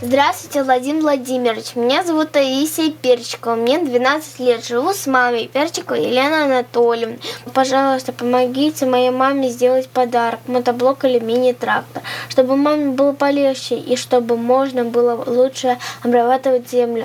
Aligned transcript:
Здравствуйте, 0.00 0.62
Владимир 0.62 1.02
Владимирович. 1.02 1.74
Меня 1.74 2.04
зовут 2.04 2.30
Таисия 2.30 2.92
Перчикова. 2.92 3.56
Мне 3.56 3.80
12 3.80 4.38
лет. 4.38 4.64
Живу 4.64 4.92
с 4.92 5.08
мамой 5.08 5.50
Перчиковой 5.52 6.04
Еленой 6.04 6.44
Анатольевной. 6.44 7.18
Пожалуйста, 7.52 8.12
помогите 8.12 8.86
моей 8.86 9.10
маме 9.10 9.48
сделать 9.48 9.88
подарок, 9.88 10.38
мотоблок 10.46 11.04
или 11.04 11.18
мини-трактор, 11.18 12.04
чтобы 12.28 12.54
маме 12.54 12.92
было 12.92 13.12
полегче 13.12 13.74
и 13.74 13.96
чтобы 13.96 14.36
можно 14.36 14.84
было 14.84 15.20
лучше 15.26 15.78
обрабатывать 16.04 16.70
землю. 16.70 17.02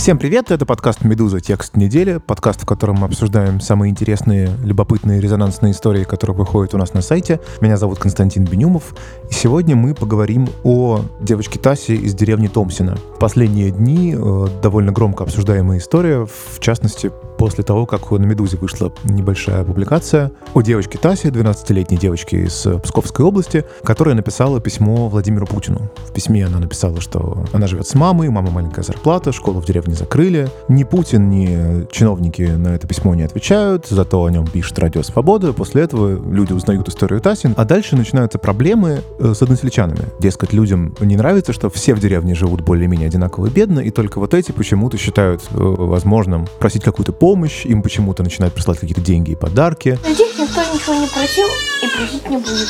Всем 0.00 0.16
привет, 0.16 0.50
это 0.50 0.64
подкаст 0.64 1.04
«Медуза. 1.04 1.40
Текст 1.40 1.76
недели», 1.76 2.16
подкаст, 2.16 2.62
в 2.62 2.64
котором 2.64 2.96
мы 2.96 3.04
обсуждаем 3.04 3.60
самые 3.60 3.90
интересные, 3.90 4.48
любопытные, 4.64 5.20
резонансные 5.20 5.72
истории, 5.72 6.04
которые 6.04 6.34
выходят 6.38 6.72
у 6.72 6.78
нас 6.78 6.94
на 6.94 7.02
сайте. 7.02 7.38
Меня 7.60 7.76
зовут 7.76 7.98
Константин 7.98 8.46
Бенюмов, 8.46 8.94
и 9.30 9.34
сегодня 9.34 9.76
мы 9.76 9.94
поговорим 9.94 10.48
о 10.64 11.02
девочке 11.20 11.58
Тасе 11.58 11.96
из 11.96 12.14
деревни 12.14 12.48
Томсина. 12.48 12.96
В 13.14 13.18
последние 13.18 13.72
дни 13.72 14.16
э, 14.16 14.46
довольно 14.62 14.90
громко 14.90 15.24
обсуждаемая 15.24 15.76
история, 15.76 16.24
в 16.24 16.60
частности, 16.60 17.12
после 17.40 17.64
того, 17.64 17.86
как 17.86 18.10
на 18.10 18.24
«Медузе» 18.26 18.58
вышла 18.58 18.92
небольшая 19.02 19.64
публикация 19.64 20.30
о 20.52 20.60
девочке 20.60 20.98
Тасе, 20.98 21.30
12-летней 21.30 21.96
девочке 21.96 22.42
из 22.42 22.66
Псковской 22.82 23.24
области, 23.24 23.64
которая 23.82 24.14
написала 24.14 24.60
письмо 24.60 25.08
Владимиру 25.08 25.46
Путину. 25.46 25.90
В 26.06 26.12
письме 26.12 26.44
она 26.44 26.58
написала, 26.58 27.00
что 27.00 27.46
она 27.54 27.66
живет 27.66 27.86
с 27.88 27.94
мамой, 27.94 28.28
мама 28.28 28.50
маленькая 28.50 28.82
зарплата, 28.82 29.32
школу 29.32 29.62
в 29.62 29.64
деревне 29.64 29.94
закрыли. 29.94 30.50
Ни 30.68 30.84
Путин, 30.84 31.30
ни 31.30 31.90
чиновники 31.90 32.42
на 32.42 32.74
это 32.74 32.86
письмо 32.86 33.14
не 33.14 33.22
отвечают, 33.22 33.86
зато 33.88 34.22
о 34.22 34.28
нем 34.30 34.46
пишет 34.46 34.78
Радио 34.78 35.02
Свобода. 35.02 35.54
После 35.54 35.84
этого 35.84 36.22
люди 36.22 36.52
узнают 36.52 36.90
историю 36.90 37.22
Тасин, 37.22 37.54
а 37.56 37.64
дальше 37.64 37.96
начинаются 37.96 38.38
проблемы 38.38 39.00
э, 39.18 39.32
с 39.32 39.40
односельчанами. 39.40 40.10
Дескать, 40.18 40.52
людям 40.52 40.94
не 41.00 41.16
нравится, 41.16 41.54
что 41.54 41.70
все 41.70 41.94
в 41.94 42.00
деревне 42.00 42.34
живут 42.34 42.60
более-менее 42.60 43.08
одинаково 43.08 43.48
бедно, 43.48 43.80
и 43.80 43.88
только 43.88 44.18
вот 44.18 44.34
эти 44.34 44.52
почему-то 44.52 44.98
считают 44.98 45.40
э, 45.52 45.56
возможным 45.56 46.46
просить 46.58 46.84
какую-то 46.84 47.14
помощь 47.14 47.29
помощь, 47.30 47.64
им 47.64 47.80
почему-то 47.80 48.24
начинают 48.24 48.54
присылать 48.54 48.80
какие-то 48.80 49.00
деньги 49.00 49.30
и 49.30 49.34
подарки. 49.36 49.96
Здесь 50.02 50.36
никто 50.36 50.62
ничего 50.74 50.94
не 50.94 51.06
просил 51.06 51.46
и 51.80 51.86
просить 51.96 52.28
не 52.28 52.38
будет. 52.38 52.68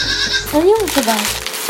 Звоним 0.50 0.76
сюда 0.86 1.14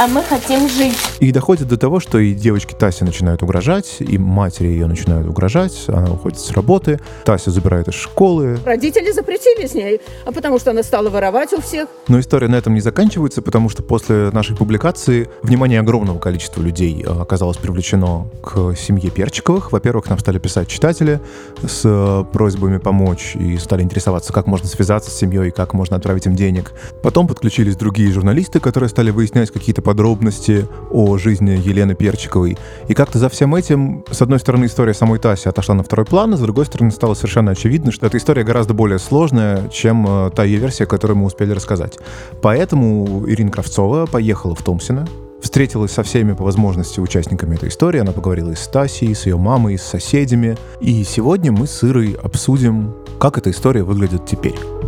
а 0.01 0.07
мы 0.07 0.23
хотим 0.23 0.67
жить. 0.67 0.97
И 1.21 1.31
доходит 1.31 1.69
до 1.69 1.77
того, 1.77 2.01
что 2.01 2.19
и 2.19 2.33
девочки 2.33 2.75
Тасе 2.75 3.05
начинают 3.05 3.43
угрожать, 3.43 3.97
и 3.99 4.17
матери 4.17 4.69
ее 4.69 4.87
начинают 4.87 5.29
угрожать, 5.29 5.85
она 5.89 6.11
уходит 6.11 6.39
с 6.39 6.53
работы, 6.53 6.99
Тася 7.27 7.51
забирает 7.51 7.89
из 7.89 7.95
школы. 7.95 8.59
Родители 8.65 9.13
запретили 9.13 9.67
с 9.67 9.75
ней, 9.75 10.01
а 10.25 10.33
потому 10.33 10.59
что 10.59 10.71
она 10.71 10.83
стала 10.83 11.11
воровать 11.11 11.53
у 11.53 11.61
всех. 11.61 11.91
Но 12.09 12.19
история 12.19 12.49
на 12.49 12.55
этом 12.55 12.73
не 12.73 12.81
заканчивается, 12.81 13.43
потому 13.43 13.69
что 13.69 13.83
после 13.83 14.31
нашей 14.31 14.57
публикации 14.57 15.29
внимание 15.43 15.81
огромного 15.81 16.19
количества 16.19 16.63
людей 16.63 17.05
э, 17.07 17.21
оказалось 17.21 17.59
привлечено 17.59 18.27
к 18.43 18.75
семье 18.77 19.11
Перчиковых. 19.11 19.71
Во-первых, 19.71 20.09
нам 20.09 20.19
стали 20.19 20.39
писать 20.39 20.69
читатели 20.69 21.21
с 21.63 21.83
э, 21.85 22.25
просьбами 22.33 22.79
помочь 22.79 23.37
и 23.37 23.59
стали 23.59 23.83
интересоваться, 23.83 24.33
как 24.33 24.47
можно 24.47 24.67
связаться 24.67 25.11
с 25.11 25.15
семьей, 25.15 25.51
как 25.51 25.75
можно 25.75 25.97
отправить 25.97 26.25
им 26.25 26.37
денег. 26.37 26.73
Потом 27.03 27.29
подключились 27.29 27.77
другие 27.77 28.11
журналисты, 28.13 28.61
которые 28.61 28.89
стали 28.89 29.11
выяснять 29.11 29.51
какие-то 29.51 29.83
подробности 29.91 30.69
о 30.93 31.19
жизни 31.19 31.51
Елены 31.51 31.97
Перчиковой. 31.97 32.57
И 32.87 32.95
как-то 32.95 33.19
за 33.19 33.29
всем 33.29 33.57
этим, 33.57 34.05
с 34.09 34.23
одной 34.23 34.39
стороны, 34.39 34.67
история 34.67 34.95
самой 34.95 35.19
Таси 35.19 35.49
отошла 35.49 35.75
на 35.75 35.83
второй 35.83 36.07
план, 36.07 36.33
а 36.33 36.37
с 36.37 36.41
другой 36.41 36.67
стороны, 36.67 36.93
стало 36.93 37.15
совершенно 37.15 37.51
очевидно, 37.51 37.91
что 37.91 38.07
эта 38.07 38.17
история 38.17 38.45
гораздо 38.45 38.73
более 38.73 39.01
сложная, 39.01 39.69
чем 39.69 40.07
э, 40.07 40.31
та 40.31 40.45
ее 40.45 40.59
версия, 40.61 40.87
которую 40.87 41.17
мы 41.17 41.27
успели 41.27 41.51
рассказать. 41.51 41.99
Поэтому 42.41 43.25
Ирина 43.27 43.51
Кравцова 43.51 44.07
поехала 44.07 44.55
в 44.55 44.63
Томсино, 44.63 45.09
встретилась 45.43 45.91
со 45.91 46.05
всеми 46.05 46.35
по 46.35 46.45
возможности 46.45 47.01
участниками 47.01 47.57
этой 47.57 47.69
истории. 47.69 47.99
Она 47.99 48.13
поговорила 48.13 48.53
и 48.53 48.55
с 48.55 48.69
Тасей, 48.69 49.09
и 49.09 49.15
с 49.15 49.27
ее 49.27 49.39
мамой, 49.39 49.75
и 49.75 49.77
с 49.77 49.83
соседями. 49.83 50.57
И 50.81 51.03
сегодня 51.03 51.51
мы 51.51 51.67
с 51.67 51.83
Ирой 51.83 52.17
обсудим, 52.23 52.95
как 53.19 53.39
эта 53.39 53.51
история 53.51 53.83
выглядит 53.83 54.25
теперь. 54.25 54.80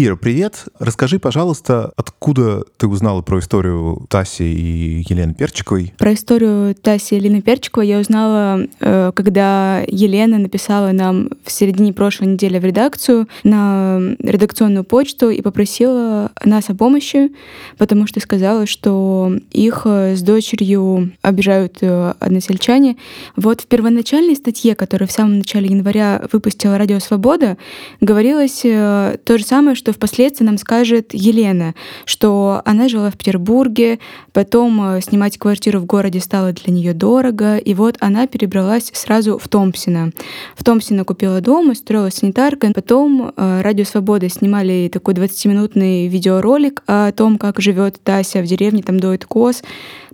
Ира, 0.00 0.14
привет. 0.14 0.66
Расскажи, 0.78 1.18
пожалуйста, 1.18 1.90
откуда 1.96 2.62
ты 2.76 2.86
узнала 2.86 3.20
про 3.20 3.40
историю 3.40 4.06
Таси 4.08 4.44
и 4.44 5.04
Елены 5.08 5.34
Перчиковой? 5.34 5.92
Про 5.98 6.14
историю 6.14 6.76
Таси 6.76 7.16
и 7.16 7.18
Елены 7.18 7.42
Перчиковой 7.42 7.88
я 7.88 7.98
узнала, 7.98 8.60
э, 8.78 9.10
когда 9.12 9.82
Елена 9.88 10.38
написала 10.38 10.92
нам 10.92 11.30
в 11.42 11.50
середине 11.50 11.92
прошлой 11.92 12.28
недели 12.28 12.60
в 12.60 12.64
редакцию 12.64 13.26
на 13.42 13.98
редакционную 14.20 14.84
почту 14.84 15.30
и 15.30 15.42
попросила 15.42 16.30
нас 16.44 16.70
о 16.70 16.76
помощи, 16.76 17.32
потому 17.76 18.06
что 18.06 18.20
сказала, 18.20 18.66
что 18.66 19.32
их 19.50 19.82
э, 19.84 20.14
с 20.14 20.22
дочерью 20.22 21.10
обижают 21.22 21.78
э, 21.80 22.14
односельчане. 22.20 22.98
Вот 23.34 23.62
в 23.62 23.66
первоначальной 23.66 24.36
статье, 24.36 24.76
которую 24.76 25.08
в 25.08 25.12
самом 25.12 25.38
начале 25.38 25.66
января 25.66 26.22
выпустила 26.30 26.78
Радио 26.78 27.00
Свобода, 27.00 27.56
говорилось 28.00 28.60
то 28.60 29.38
же 29.38 29.44
самое, 29.44 29.74
что 29.74 29.87
что 29.88 29.94
впоследствии 29.94 30.44
нам 30.44 30.58
скажет 30.58 31.14
Елена, 31.14 31.74
что 32.04 32.60
она 32.66 32.90
жила 32.90 33.10
в 33.10 33.16
Петербурге, 33.16 34.00
потом 34.34 34.96
э, 34.96 35.00
снимать 35.00 35.38
квартиру 35.38 35.80
в 35.80 35.86
городе 35.86 36.20
стало 36.20 36.52
для 36.52 36.74
нее 36.74 36.92
дорого, 36.92 37.56
и 37.56 37.72
вот 37.72 37.96
она 38.00 38.26
перебралась 38.26 38.90
сразу 38.92 39.38
в 39.38 39.48
Томпсино. 39.48 40.12
В 40.56 40.62
Томпсино 40.62 41.04
купила 41.04 41.40
дом, 41.40 41.70
устроилась 41.70 42.16
санитаркой, 42.16 42.74
потом 42.74 43.32
э, 43.34 43.62
Радио 43.62 43.86
Свобода 43.86 44.28
снимали 44.28 44.90
такой 44.92 45.14
20-минутный 45.14 46.06
видеоролик 46.08 46.82
о 46.86 47.10
том, 47.12 47.38
как 47.38 47.58
живет 47.58 47.98
Тася 48.02 48.42
в 48.42 48.44
деревне, 48.44 48.82
там 48.82 49.00
доит 49.00 49.24
коз, 49.24 49.62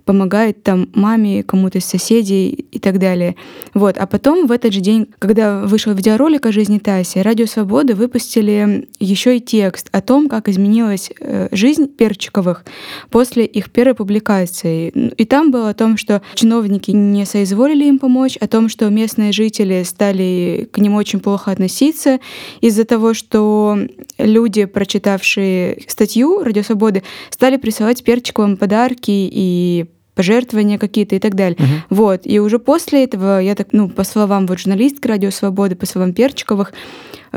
помогает 0.05 0.63
там 0.63 0.89
маме, 0.93 1.43
кому-то 1.43 1.79
из 1.79 1.85
соседей 1.85 2.49
и 2.71 2.79
так 2.79 2.99
далее. 2.99 3.35
Вот. 3.73 3.97
А 3.97 4.05
потом 4.05 4.47
в 4.47 4.51
этот 4.51 4.71
же 4.71 4.79
день, 4.79 5.07
когда 5.19 5.61
вышел 5.61 5.93
видеоролик 5.93 6.45
о 6.45 6.51
жизни 6.51 6.77
Таси, 6.77 7.19
Радио 7.19 7.47
Свободы 7.47 7.95
выпустили 7.95 8.87
еще 8.99 9.37
и 9.37 9.41
текст 9.41 9.89
о 9.91 10.01
том, 10.01 10.29
как 10.29 10.47
изменилась 10.47 11.09
э, 11.19 11.49
жизнь 11.51 11.87
Перчиковых 11.87 12.65
после 13.09 13.45
их 13.45 13.71
первой 13.71 13.95
публикации. 13.95 14.89
И 14.89 15.25
там 15.25 15.51
было 15.51 15.69
о 15.69 15.73
том, 15.73 15.97
что 15.97 16.21
чиновники 16.35 16.91
не 16.91 17.25
соизволили 17.25 17.85
им 17.85 17.99
помочь, 17.99 18.37
о 18.37 18.47
том, 18.47 18.69
что 18.69 18.87
местные 18.89 19.31
жители 19.31 19.83
стали 19.83 20.69
к 20.71 20.77
ним 20.77 20.93
очень 20.93 21.19
плохо 21.19 21.51
относиться 21.51 22.19
из-за 22.61 22.85
того, 22.85 23.13
что 23.13 23.77
люди, 24.19 24.65
прочитавшие 24.65 25.83
статью 25.87 26.43
Радио 26.43 26.63
Свободы, 26.63 27.03
стали 27.31 27.57
присылать 27.57 28.03
Перчиковым 28.03 28.57
подарки 28.57 29.11
и 29.11 29.85
пожертвования 30.15 30.77
какие-то 30.77 31.15
и 31.15 31.19
так 31.19 31.35
далее. 31.35 31.57
Угу. 31.59 31.95
Вот. 31.97 32.21
И 32.23 32.39
уже 32.39 32.57
после 32.57 33.03
этого, 33.03 33.39
я 33.39 33.53
так, 33.53 33.67
ну, 33.71 33.89
по 33.89 34.03
словам 34.03 34.47
вот 34.47 34.59
журналистки 34.59 35.07
Радио 35.07 35.29
Свободы, 35.29 35.75
по 35.75 35.85
словам 35.85 36.13
Перчиковых, 36.13 36.73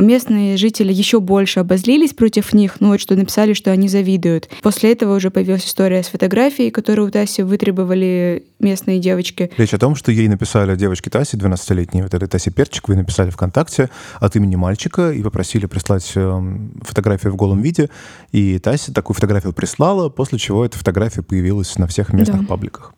местные 0.01 0.57
жители 0.57 0.93
еще 0.93 1.21
больше 1.21 1.61
обозлились 1.61 2.13
против 2.13 2.53
них, 2.53 2.81
ну 2.81 2.89
вот 2.89 3.01
что 3.01 3.15
написали, 3.15 3.53
что 3.53 3.71
они 3.71 3.89
завидуют. 3.89 4.49
После 4.63 4.93
этого 4.93 5.17
уже 5.17 5.31
появилась 5.31 5.65
история 5.65 6.03
с 6.03 6.09
фотографией, 6.09 6.71
которую 6.71 7.09
у 7.09 7.11
Таси 7.11 7.43
вытребовали 7.43 8.45
местные 8.61 8.99
девочки. 8.99 9.51
Речь 9.57 9.75
о 9.75 9.79
том, 9.79 9.95
что 9.95 10.13
ей 10.13 10.29
написали 10.29 10.77
девочки 10.77 11.09
Таси, 11.09 11.37
12-летней, 11.37 12.03
вот 12.03 12.15
этой 12.15 12.29
Таси 12.29 12.51
Перчиковой, 12.51 12.97
написали 12.97 13.31
ВКонтакте 13.31 13.91
от 14.21 14.37
имени 14.37 14.57
мальчика 14.57 15.11
и 15.13 15.23
попросили 15.23 15.67
прислать 15.67 16.11
эм, 16.15 16.73
фотографию 16.83 17.33
в 17.33 17.37
голом 17.37 17.63
виде. 17.63 17.91
И 18.33 18.59
Тася 18.59 18.93
такую 18.93 19.15
фотографию 19.15 19.53
прислала, 19.53 20.09
после 20.09 20.39
чего 20.39 20.65
эта 20.65 20.79
фотография 20.79 21.23
появилась 21.23 21.77
на 21.79 21.87
всех 21.87 22.13
местных 22.13 22.43
да. 22.43 22.47
пабликах. 22.47 22.95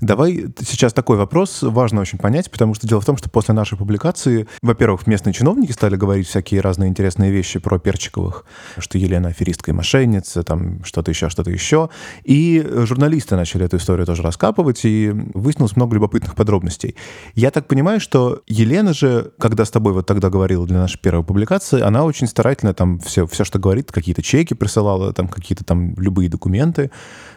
Давай 0.00 0.46
сейчас 0.60 0.92
такой 0.92 1.16
вопрос, 1.16 1.62
важно 1.62 2.00
очень 2.00 2.18
понять, 2.18 2.50
потому 2.50 2.74
что 2.74 2.86
дело 2.86 3.00
в 3.00 3.04
том, 3.04 3.16
что 3.16 3.30
после 3.30 3.54
нашей 3.54 3.76
публикации, 3.78 4.46
во-первых, 4.62 5.06
местные 5.06 5.32
чиновники 5.32 5.72
стали 5.72 5.96
говорить 5.96 6.28
всякие 6.28 6.60
разные 6.60 6.88
интересные 6.88 7.30
вещи 7.30 7.58
про 7.58 7.78
Перчиковых, 7.78 8.44
что 8.78 8.98
Елена 8.98 9.28
аферистка 9.28 9.70
и 9.70 9.74
мошенница, 9.74 10.42
там 10.42 10.84
что-то 10.84 11.10
еще, 11.10 11.28
что-то 11.28 11.50
еще. 11.50 11.90
И 12.24 12.64
журналисты 12.84 13.36
начали 13.36 13.64
эту 13.64 13.76
историю 13.76 14.06
тоже 14.06 14.22
раскапывать, 14.22 14.84
и 14.84 15.12
выяснилось 15.34 15.76
много 15.76 15.94
любопытных 15.94 16.34
подробностей. 16.34 16.96
Я 17.34 17.50
так 17.50 17.66
понимаю, 17.68 18.00
что 18.00 18.42
Елена 18.46 18.92
же, 18.92 19.32
когда 19.38 19.64
с 19.64 19.70
тобой 19.70 19.92
вот 19.92 20.06
тогда 20.06 20.30
говорила 20.30 20.66
для 20.66 20.78
нашей 20.78 20.98
первой 20.98 21.24
публикации, 21.24 21.80
она 21.80 22.04
очень 22.04 22.26
старательно 22.26 22.74
там 22.74 22.98
все, 23.00 23.26
все 23.26 23.44
что 23.44 23.58
говорит, 23.58 23.92
какие-то 23.92 24.22
чеки 24.22 24.54
присылала, 24.54 25.12
там 25.12 25.28
какие-то 25.28 25.64
там 25.64 25.94
любые 25.96 26.28
документы 26.28 26.90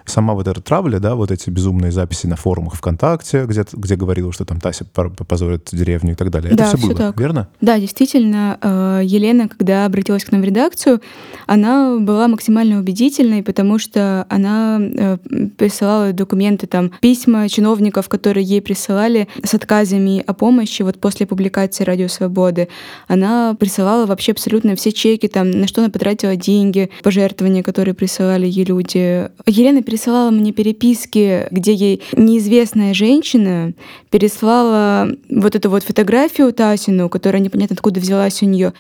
сама 0.10 0.34
вот 0.34 0.48
эта 0.48 0.62
травля, 0.62 1.00
да, 1.00 1.16
вот 1.16 1.32
эти 1.32 1.50
безумные 1.50 1.92
записи 1.92 2.28
на 2.28 2.36
форумах 2.36 2.76
ВКонтакте, 2.76 3.46
где, 3.46 3.64
где 3.72 3.96
говорила, 3.96 4.34
что 4.34 4.46
там 4.46 4.60
Тася 4.60 4.86
позорит 4.86 5.70
деревню 5.72 6.14
и 6.14 6.16
так 6.16 6.30
далее. 6.30 6.54
Да, 6.54 6.66
это 6.66 6.78
все, 6.78 6.78
все 6.78 6.88
было, 6.88 6.98
так. 6.98 7.20
верно? 7.20 7.48
Да, 7.62 7.80
действительно, 7.80 8.58
э, 8.62 9.02
Елена, 9.06 9.48
когда 9.48 9.86
обратилась 9.86 10.24
к 10.26 10.32
нам 10.32 10.42
в 10.42 10.44
редакцию, 10.46 11.02
она 11.48 11.98
была 12.00 12.28
максимально 12.28 12.80
убедительной, 12.80 13.44
потому 13.44 13.80
что 13.80 14.26
она 14.30 14.80
э, 14.80 15.18
присылала 15.58 16.12
документы, 16.14 16.68
там, 16.68 16.92
письма 17.02 17.48
чиновников, 17.50 18.10
которые 18.10 18.44
ей 18.44 18.62
присылали 18.62 19.28
с 19.44 19.54
отказами 19.54 20.24
о 20.26 20.34
помощи 20.34 20.82
вот 20.82 21.00
после 21.00 21.26
публикации 21.26 21.84
«Радио 21.84 22.08
Свободы». 22.08 22.68
Она 23.08 23.56
присылала 23.60 24.06
вообще 24.06 24.32
абсолютно 24.32 24.76
все 24.76 24.92
чеки, 24.92 25.28
там, 25.28 25.52
на 25.52 25.68
что 25.68 25.82
она 25.82 25.90
потратила 25.90 26.36
деньги, 26.36 26.90
пожертвования, 27.04 27.64
которые 27.64 27.94
присылали 27.94 28.48
ей 28.48 28.66
люди. 28.66 29.30
Елена 29.46 29.84
пересылала 30.00 30.30
мне 30.30 30.54
переписки, 30.54 31.48
где 31.52 31.74
ей 31.74 32.02
неизвестная 32.14 32.94
женщина 32.94 33.74
переслала 34.10 35.10
вот 35.30 35.56
эту 35.56 35.70
вот 35.70 35.84
фотографию 35.84 36.54
Тасину, 36.54 37.10
которая 37.10 37.42
непонятно 37.42 37.74
откуда 37.74 38.00
взялась 38.00 38.42
у 38.42 38.46
нее. 38.46 38.74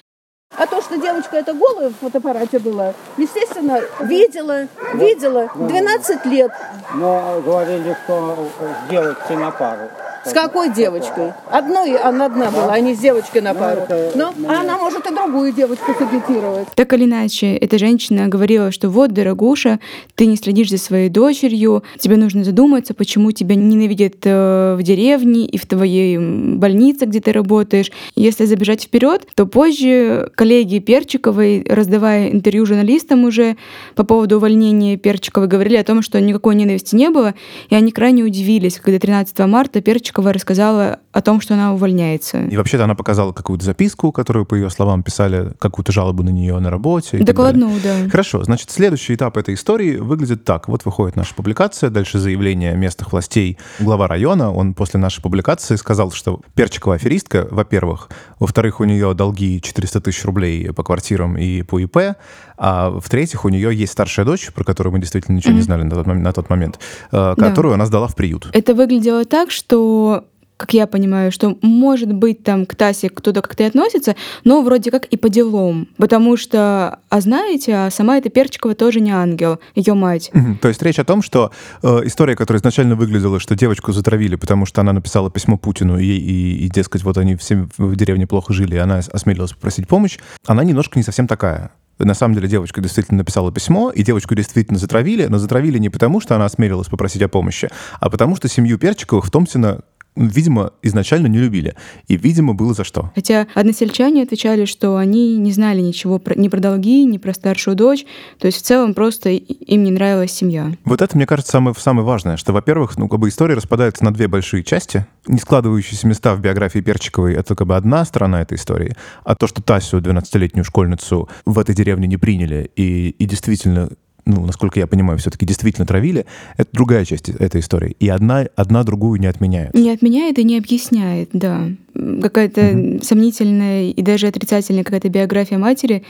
А 0.57 0.65
то, 0.65 0.81
что 0.81 0.95
девочка 0.97 1.35
это 1.35 1.53
голая 1.53 1.89
в 1.89 1.95
фотоаппарате 1.95 2.59
была, 2.59 2.93
естественно, 3.17 3.81
видела, 4.01 4.67
видела 4.93 5.49
12 5.55 6.25
лет. 6.25 6.51
Но 6.95 7.41
говорили, 7.45 7.95
что 8.05 8.47
с 8.61 8.89
девочкой 8.89 9.35
на 9.35 9.51
пару. 9.51 9.89
С 10.25 10.33
какой 10.33 10.73
девочкой? 10.73 11.33
Одной 11.49 11.95
она 11.97 12.25
одна 12.25 12.51
была, 12.51 12.73
а 12.73 12.79
не 12.79 12.93
с 12.93 12.99
девочкой 12.99 13.41
на 13.41 13.53
пару. 13.53 13.81
Но 14.15 14.33
а 14.47 14.61
она 14.61 14.77
может 14.77 15.09
и 15.09 15.13
другую 15.13 15.53
девочку 15.53 15.93
сагитировать. 15.97 16.67
Так 16.75 16.93
или 16.93 17.05
иначе, 17.05 17.55
эта 17.55 17.77
женщина 17.77 18.27
говорила, 18.27 18.71
что 18.71 18.89
вот, 18.89 19.11
дорогуша, 19.11 19.79
ты 20.15 20.25
не 20.25 20.35
следишь 20.35 20.69
за 20.69 20.77
своей 20.77 21.09
дочерью, 21.09 21.83
тебе 21.97 22.17
нужно 22.17 22.43
задуматься, 22.43 22.93
почему 22.93 23.31
тебя 23.31 23.55
ненавидят 23.55 24.15
э, 24.25 24.75
в 24.77 24.83
деревне 24.83 25.45
и 25.45 25.57
в 25.57 25.65
твоей 25.65 26.17
больнице, 26.17 27.05
где 27.05 27.21
ты 27.21 27.31
работаешь. 27.31 27.91
Если 28.15 28.45
забежать 28.45 28.83
вперед, 28.83 29.27
то 29.35 29.45
позже 29.45 30.31
коллеги 30.35 30.79
Перчиковой, 30.79 31.65
раздавая 31.67 32.31
интервью 32.31 32.65
журналистам 32.65 33.23
уже 33.23 33.55
по 33.95 34.03
поводу 34.03 34.37
увольнения 34.37 34.97
Перчиковой, 34.97 35.47
говорили 35.47 35.77
о 35.77 35.83
том, 35.83 36.01
что 36.01 36.19
никакой 36.19 36.55
ненависти 36.55 36.95
не 36.95 37.09
было, 37.09 37.33
и 37.69 37.75
они 37.75 37.91
крайне 37.91 38.23
удивились, 38.23 38.79
когда 38.79 38.99
13 38.99 39.39
марта 39.39 39.81
Перчикова 39.81 40.08
рассказала 40.33 40.99
о 41.11 41.21
том, 41.21 41.41
что 41.41 41.55
она 41.55 41.73
увольняется. 41.73 42.43
И 42.43 42.55
вообще-то 42.55 42.83
она 42.83 42.93
показала 42.93 43.31
какую-то 43.31 43.65
записку, 43.65 44.11
которую, 44.11 44.45
по 44.45 44.53
ее 44.53 44.69
словам, 44.69 45.01
писали 45.01 45.53
какую-то 45.57 45.91
жалобу 45.91 46.21
на 46.21 46.29
нее 46.29 46.57
на 46.59 46.69
работе. 46.69 47.17
Докладную, 47.17 47.79
да. 47.83 48.09
Хорошо, 48.09 48.43
значит, 48.43 48.69
следующий 48.69 49.15
этап 49.15 49.37
этой 49.37 49.55
истории 49.55 49.97
выглядит 49.97 50.43
так. 50.43 50.67
Вот 50.67 50.85
выходит 50.85 51.15
наша 51.15 51.33
публикация, 51.33 51.89
дальше 51.89 52.19
заявление 52.19 52.75
местных 52.75 53.11
властей. 53.11 53.57
Глава 53.79 54.07
района, 54.07 54.53
он 54.53 54.75
после 54.75 54.99
нашей 54.99 55.21
публикации 55.21 55.77
сказал, 55.77 56.11
что 56.11 56.41
Перчикова 56.53 56.95
аферистка, 56.95 57.47
во-первых. 57.49 58.09
Во-вторых, 58.37 58.79
у 58.79 58.83
нее 58.83 59.15
долги 59.15 59.61
400 59.61 60.01
тысяч 60.01 60.23
рублей 60.25 60.71
по 60.73 60.83
квартирам 60.83 61.37
и 61.37 61.63
по 61.63 61.79
ИП. 61.79 62.17
А 62.57 62.91
в-третьих, 62.91 63.45
у 63.45 63.49
нее 63.49 63.75
есть 63.75 63.93
старшая 63.93 64.25
дочь, 64.25 64.51
про 64.53 64.63
которую 64.63 64.93
мы 64.93 64.99
действительно 64.99 65.37
ничего 65.37 65.53
не 65.53 65.61
знали 65.61 65.83
на 65.83 65.91
тот, 65.91 66.05
на 66.05 66.33
тот 66.33 66.49
момент, 66.49 66.79
э, 67.11 67.35
которую 67.35 67.73
она 67.73 67.85
сдала 67.85 68.07
в 68.07 68.15
приют. 68.15 68.49
Это 68.53 68.75
выглядело 68.75 69.25
так, 69.25 69.49
что 69.49 70.25
как 70.59 70.73
я 70.73 70.87
понимаю, 70.87 71.31
что 71.31 71.57
может 71.61 72.11
быть 72.11 72.43
там 72.43 72.65
к 72.65 72.75
Тасе 72.75 73.09
кто-то 73.09 73.41
как-то 73.41 73.63
и 73.63 73.67
относится, 73.67 74.17
но 74.43 74.61
вроде 74.61 74.91
как 74.91 75.05
и 75.05 75.15
по 75.15 75.29
делам. 75.29 75.87
Потому 75.95 76.35
что, 76.35 76.99
а 77.07 77.21
знаете, 77.21 77.73
а 77.73 77.89
сама 77.89 78.17
эта 78.17 78.29
Перчикова 78.29 78.75
тоже 78.75 78.99
не 78.99 79.11
ангел, 79.11 79.61
ее 79.73 79.93
мать. 79.93 80.31
То 80.61 80.67
есть 80.67 80.81
речь 80.83 80.99
о 80.99 81.05
том, 81.05 81.21
что 81.21 81.51
э, 81.81 82.01
история, 82.03 82.35
которая 82.35 82.59
изначально 82.59 82.95
выглядела, 82.95 83.39
что 83.39 83.55
девочку 83.55 83.93
затравили, 83.93 84.35
потому 84.35 84.65
что 84.65 84.81
она 84.81 84.91
написала 84.91 85.31
письмо 85.31 85.57
Путину, 85.57 85.97
и, 85.97 86.05
и, 86.05 86.65
и, 86.65 86.69
дескать, 86.69 87.03
вот 87.03 87.17
они 87.17 87.37
все 87.37 87.69
в 87.77 87.95
деревне 87.95 88.27
плохо 88.27 88.51
жили, 88.51 88.75
и 88.75 88.79
она 88.79 88.97
осмелилась 89.13 89.53
попросить 89.53 89.87
помощь, 89.87 90.17
она 90.45 90.65
немножко 90.65 90.99
не 90.99 91.03
совсем 91.03 91.25
такая. 91.25 91.71
На 91.99 92.13
самом 92.13 92.35
деле 92.35 92.49
девочка 92.49 92.81
действительно 92.81 93.19
написала 93.19 93.51
письмо, 93.51 93.91
и 93.91 94.03
девочку 94.03 94.35
действительно 94.35 94.77
затравили, 94.77 95.25
но 95.25 95.37
затравили 95.37 95.77
не 95.77 95.89
потому, 95.89 96.19
что 96.19 96.35
она 96.35 96.45
осмелилась 96.45 96.87
попросить 96.87 97.21
о 97.21 97.29
помощи, 97.29 97.69
а 97.99 98.09
потому 98.09 98.35
что 98.35 98.49
семью 98.49 98.77
Перчиковых 98.77 99.25
в 99.25 99.31
Томсино 99.31 99.81
видимо, 100.27 100.73
изначально 100.81 101.27
не 101.27 101.37
любили. 101.37 101.75
И, 102.07 102.17
видимо, 102.17 102.53
было 102.53 102.73
за 102.73 102.83
что. 102.83 103.11
Хотя 103.15 103.47
односельчане 103.53 104.23
отвечали, 104.23 104.65
что 104.65 104.97
они 104.97 105.37
не 105.37 105.51
знали 105.51 105.81
ничего 105.81 106.19
про, 106.19 106.35
ни 106.35 106.47
про 106.47 106.59
долги, 106.59 107.05
ни 107.05 107.17
про 107.17 107.33
старшую 107.33 107.75
дочь. 107.75 108.05
То 108.39 108.47
есть 108.47 108.59
в 108.59 108.61
целом 108.61 108.93
просто 108.93 109.29
им 109.29 109.83
не 109.83 109.91
нравилась 109.91 110.31
семья. 110.31 110.71
Вот 110.85 111.01
это, 111.01 111.15
мне 111.15 111.25
кажется, 111.25 111.51
самое, 111.51 111.75
самое 111.77 112.05
важное, 112.05 112.37
что, 112.37 112.53
во-первых, 112.53 112.97
ну, 112.97 113.07
как 113.07 113.19
бы 113.19 113.29
история 113.29 113.55
распадается 113.55 114.03
на 114.03 114.13
две 114.13 114.27
большие 114.27 114.63
части. 114.63 115.05
Не 115.27 115.39
складывающиеся 115.39 116.07
места 116.07 116.35
в 116.35 116.41
биографии 116.41 116.79
Перчиковой— 116.79 117.33
это 117.35 117.55
как 117.55 117.67
бы 117.67 117.75
одна 117.75 118.05
сторона 118.05 118.41
этой 118.41 118.57
истории, 118.57 118.95
а 119.23 119.35
то, 119.35 119.47
что 119.47 119.61
Тасю, 119.61 119.99
12-летнюю 119.99 120.63
школьницу, 120.63 121.29
в 121.45 121.59
этой 121.59 121.75
деревне 121.75 122.07
не 122.07 122.17
приняли 122.17 122.71
и, 122.75 123.09
и 123.09 123.25
действительно 123.25 123.89
ну, 124.25 124.45
насколько 124.45 124.79
я 124.79 124.87
понимаю, 124.87 125.17
все-таки 125.19 125.45
действительно 125.45 125.85
травили, 125.85 126.25
это 126.57 126.69
другая 126.71 127.05
часть 127.05 127.29
этой 127.29 127.61
истории. 127.61 127.95
И 127.99 128.09
одна, 128.09 128.45
одна 128.55 128.83
другую 128.83 129.19
не 129.19 129.27
отменяет. 129.27 129.73
Не 129.73 129.91
отменяет 129.91 130.39
и 130.39 130.43
не 130.43 130.57
объясняет, 130.57 131.29
да. 131.33 131.69
Какая-то 131.93 132.99
сомнительная 133.01 133.89
и 133.89 134.01
даже 134.01 134.27
отрицательная 134.27 134.83
какая-то 134.83 135.09
биография 135.09 135.57
матери 135.57 136.03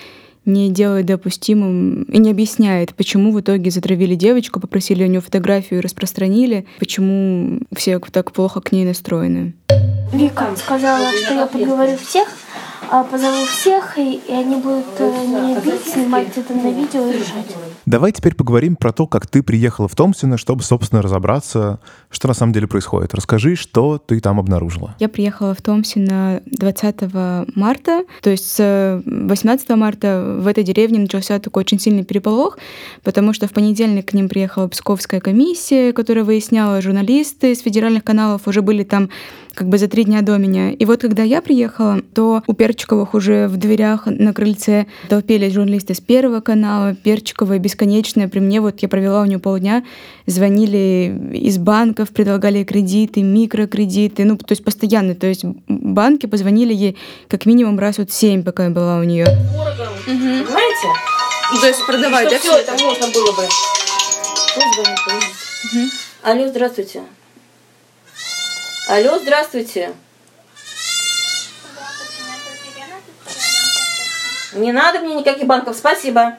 не 0.46 0.70
делает 0.70 1.06
допустимым 1.06 2.04
и 2.04 2.18
не 2.18 2.32
объясняет, 2.32 2.94
почему 2.96 3.32
в 3.32 3.40
итоге 3.42 3.72
затравили 3.72 4.16
девочку, 4.16 4.60
попросили 4.60 5.04
у 5.04 5.08
нее 5.08 5.22
фотографию 5.22 5.80
и 5.80 5.84
распространили, 5.84 6.66
почему 6.80 7.60
все 7.76 8.00
так 8.00 8.32
плохо 8.32 8.62
к 8.62 8.72
ней 8.72 8.86
настроены. 8.86 9.54
Вика 10.14 10.48
сказала, 10.56 11.08
что 11.24 11.34
я 11.34 11.46
поговорю 11.46 11.98
всех, 11.98 12.28
а 12.90 13.04
позову 13.04 13.46
всех, 13.46 13.98
и, 13.98 14.20
и 14.28 14.32
они 14.32 14.56
будут 14.56 14.86
э, 14.98 15.12
меня 15.28 15.62
бить, 15.62 15.86
снимать 15.86 16.36
это 16.36 16.54
на 16.54 16.72
видео 16.72 17.08
и 17.08 17.14
решать. 17.14 17.56
Давай 17.90 18.12
теперь 18.12 18.36
поговорим 18.36 18.76
про 18.76 18.92
то, 18.92 19.08
как 19.08 19.26
ты 19.26 19.42
приехала 19.42 19.88
в 19.88 19.96
Томсино, 19.96 20.38
чтобы, 20.38 20.62
собственно, 20.62 21.02
разобраться, 21.02 21.80
что 22.12 22.28
на 22.28 22.36
самом 22.36 22.54
деле 22.54 22.68
происходит. 22.68 23.16
Расскажи, 23.16 23.56
что 23.56 23.98
ты 23.98 24.20
там 24.20 24.40
обнаружила. 24.40 24.94
Я 25.00 25.10
приехала 25.10 25.56
в 25.56 25.62
Томсино 25.64 26.44
20 26.46 27.56
марта, 27.56 28.04
то 28.22 28.30
есть 28.30 28.46
с 28.46 29.02
18 29.04 29.70
марта 29.70 30.38
в 30.38 30.46
этой 30.46 30.64
деревне 30.64 31.00
начался 31.00 31.40
такой 31.40 31.62
очень 31.62 31.80
сильный 31.80 32.04
переполох, 32.04 32.60
потому 33.02 33.34
что 33.34 33.48
в 33.48 33.54
понедельник 33.54 34.10
к 34.10 34.14
ним 34.14 34.30
приехала 34.30 34.68
Псковская 34.68 35.20
комиссия, 35.20 35.92
которая 35.92 36.24
выясняла, 36.24 36.84
журналисты 36.84 37.56
с 37.56 37.62
федеральных 37.62 38.04
каналов 38.04 38.48
уже 38.48 38.62
были 38.62 38.84
там 38.84 39.10
как 39.54 39.68
бы 39.68 39.78
за 39.78 39.88
три 39.88 40.04
дня 40.04 40.22
до 40.22 40.38
меня. 40.38 40.72
И 40.72 40.86
вот 40.86 41.02
когда 41.02 41.24
я 41.24 41.42
приехала, 41.42 42.02
то 42.14 42.44
у 42.48 42.54
Перчиковых 42.54 43.14
уже 43.14 43.48
в 43.48 43.58
дверях 43.58 44.06
на 44.06 44.34
крыльце 44.34 44.86
толпились 45.10 45.54
журналисты 45.54 45.94
с 45.94 46.00
Первого 46.00 46.40
канала, 46.40 46.96
Перчиковая 46.96 47.60
бесконечная. 47.60 48.28
При 48.28 48.40
мне 48.40 48.62
вот 48.62 48.80
я 48.82 48.88
провела 48.88 49.22
у 49.22 49.26
нее 49.26 49.40
полдня, 49.40 49.84
звонили 50.26 51.14
из 51.34 51.58
банков, 51.58 52.10
предлагали 52.10 52.64
кредиты, 52.64 53.22
микрокредиты, 53.22 54.24
ну, 54.26 54.38
то 54.38 54.52
есть 54.52 54.64
постоянно. 54.64 55.16
То 55.16 55.28
есть 55.28 55.44
банки 55.68 56.26
позвонили 56.26 56.74
ей 56.74 56.98
как 57.28 57.46
минимум 57.46 57.80
раз 57.80 57.98
вот 57.98 58.12
семь, 58.12 58.44
пока 58.44 58.66
я 58.66 58.70
была 58.70 59.00
у 59.00 59.04
нее. 59.04 59.26
Понимаете? 60.06 60.88
То 61.62 61.68
есть 61.68 61.86
продавать, 61.86 62.28
что 62.28 62.36
да, 62.36 62.40
все 62.40 62.58
это 62.58 62.72
можно 62.84 63.08
было 63.08 63.32
бы. 63.32 63.48
Подождите. 64.56 65.96
Алло, 66.22 66.48
здравствуйте. 66.48 67.02
Алло, 68.90 69.20
здравствуйте. 69.20 69.94
Не 74.54 74.72
надо 74.72 75.02
мне 75.02 75.14
никаких 75.14 75.46
банков, 75.46 75.78
спасибо. 75.78 76.38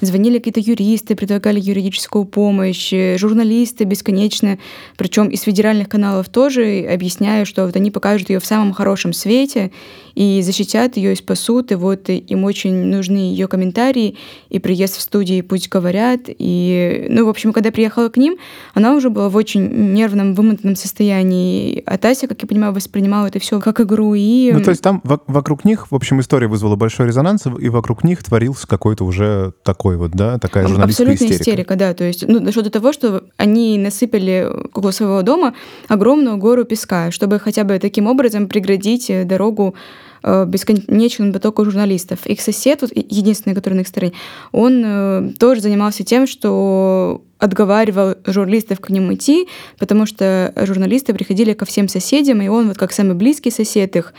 Звонили 0.00 0.38
какие-то 0.38 0.60
юристы, 0.60 1.16
предлагали 1.16 1.60
юридическую 1.60 2.24
помощь, 2.24 2.92
э, 2.92 3.16
журналисты 3.18 3.84
бесконечно, 3.84 4.58
причем 4.96 5.28
из 5.28 5.42
федеральных 5.42 5.88
каналов 5.88 6.28
тоже, 6.28 6.86
объясняя, 6.88 7.44
что 7.44 7.66
вот 7.66 7.74
они 7.76 7.90
покажут 7.90 8.30
ее 8.30 8.38
в 8.38 8.46
самом 8.46 8.72
хорошем 8.72 9.12
свете 9.12 9.72
и 10.14 10.42
защитят 10.42 10.96
ее 10.96 11.12
и 11.12 11.16
спасут, 11.16 11.72
и 11.72 11.74
вот 11.76 12.08
им 12.08 12.44
очень 12.44 12.74
нужны 12.74 13.18
ее 13.18 13.46
комментарии 13.46 14.16
и 14.50 14.58
приезд 14.58 14.96
в 14.96 15.00
студии 15.00 15.40
«Пусть 15.42 15.68
говорят». 15.68 16.22
И, 16.26 17.06
ну, 17.08 17.24
в 17.24 17.28
общем, 17.28 17.52
когда 17.52 17.70
приехала 17.70 18.08
к 18.08 18.16
ним, 18.16 18.36
она 18.74 18.94
уже 18.94 19.10
была 19.10 19.28
в 19.28 19.36
очень 19.36 19.92
нервном, 19.92 20.34
вымотанном 20.34 20.76
состоянии. 20.76 21.82
А 21.86 21.98
Тася, 21.98 22.26
как 22.26 22.42
я 22.42 22.48
понимаю, 22.48 22.72
воспринимала 22.72 23.26
это 23.26 23.38
все 23.38 23.60
как 23.60 23.80
игру. 23.80 24.14
И... 24.14 24.50
Ну, 24.52 24.60
то 24.60 24.70
есть 24.70 24.82
там 24.82 25.00
во- 25.04 25.20
вокруг 25.26 25.64
них, 25.64 25.90
в 25.90 25.94
общем, 25.94 26.20
история 26.20 26.48
вызвала 26.48 26.76
большой 26.76 27.06
резонанс, 27.06 27.46
и 27.46 27.68
вокруг 27.68 28.04
них 28.04 28.22
творился 28.22 28.66
какой-то 28.66 29.04
уже 29.04 29.52
такой 29.62 29.87
вот, 29.96 30.12
да, 30.12 30.38
такая 30.38 30.66
журналистская 30.66 31.06
Абсолютная 31.06 31.38
истерика. 31.38 31.50
истерика, 31.50 31.76
да. 31.76 31.94
То 31.94 32.04
есть, 32.04 32.26
ну, 32.26 32.40
дошло 32.40 32.62
до 32.62 32.70
того, 32.70 32.92
что 32.92 33.24
они 33.36 33.78
насыпали 33.78 34.48
около 34.74 34.90
своего 34.90 35.22
дома 35.22 35.54
огромную 35.88 36.36
гору 36.36 36.64
песка, 36.64 37.10
чтобы 37.10 37.38
хотя 37.38 37.64
бы 37.64 37.78
таким 37.78 38.06
образом 38.06 38.48
преградить 38.48 39.10
э, 39.10 39.24
дорогу 39.24 39.74
э, 40.22 40.44
бесконечному 40.46 41.32
потоку 41.32 41.64
журналистов. 41.64 42.26
Их 42.26 42.40
сосед, 42.40 42.82
вот 42.82 42.90
единственный, 42.94 43.54
который 43.54 43.74
на 43.74 43.80
их 43.80 43.88
стороне, 43.88 44.12
он 44.52 44.82
э, 44.84 45.30
тоже 45.38 45.60
занимался 45.60 46.04
тем, 46.04 46.26
что 46.26 47.22
отговаривал 47.38 48.16
журналистов 48.26 48.80
к 48.80 48.90
нему 48.90 49.14
идти, 49.14 49.48
потому 49.78 50.06
что 50.06 50.52
журналисты 50.56 51.14
приходили 51.14 51.52
ко 51.52 51.64
всем 51.64 51.88
соседям, 51.88 52.42
и 52.42 52.48
он 52.48 52.68
вот 52.68 52.78
как 52.78 52.92
самый 52.92 53.14
близкий 53.14 53.50
сосед 53.50 53.94
их 53.96 54.12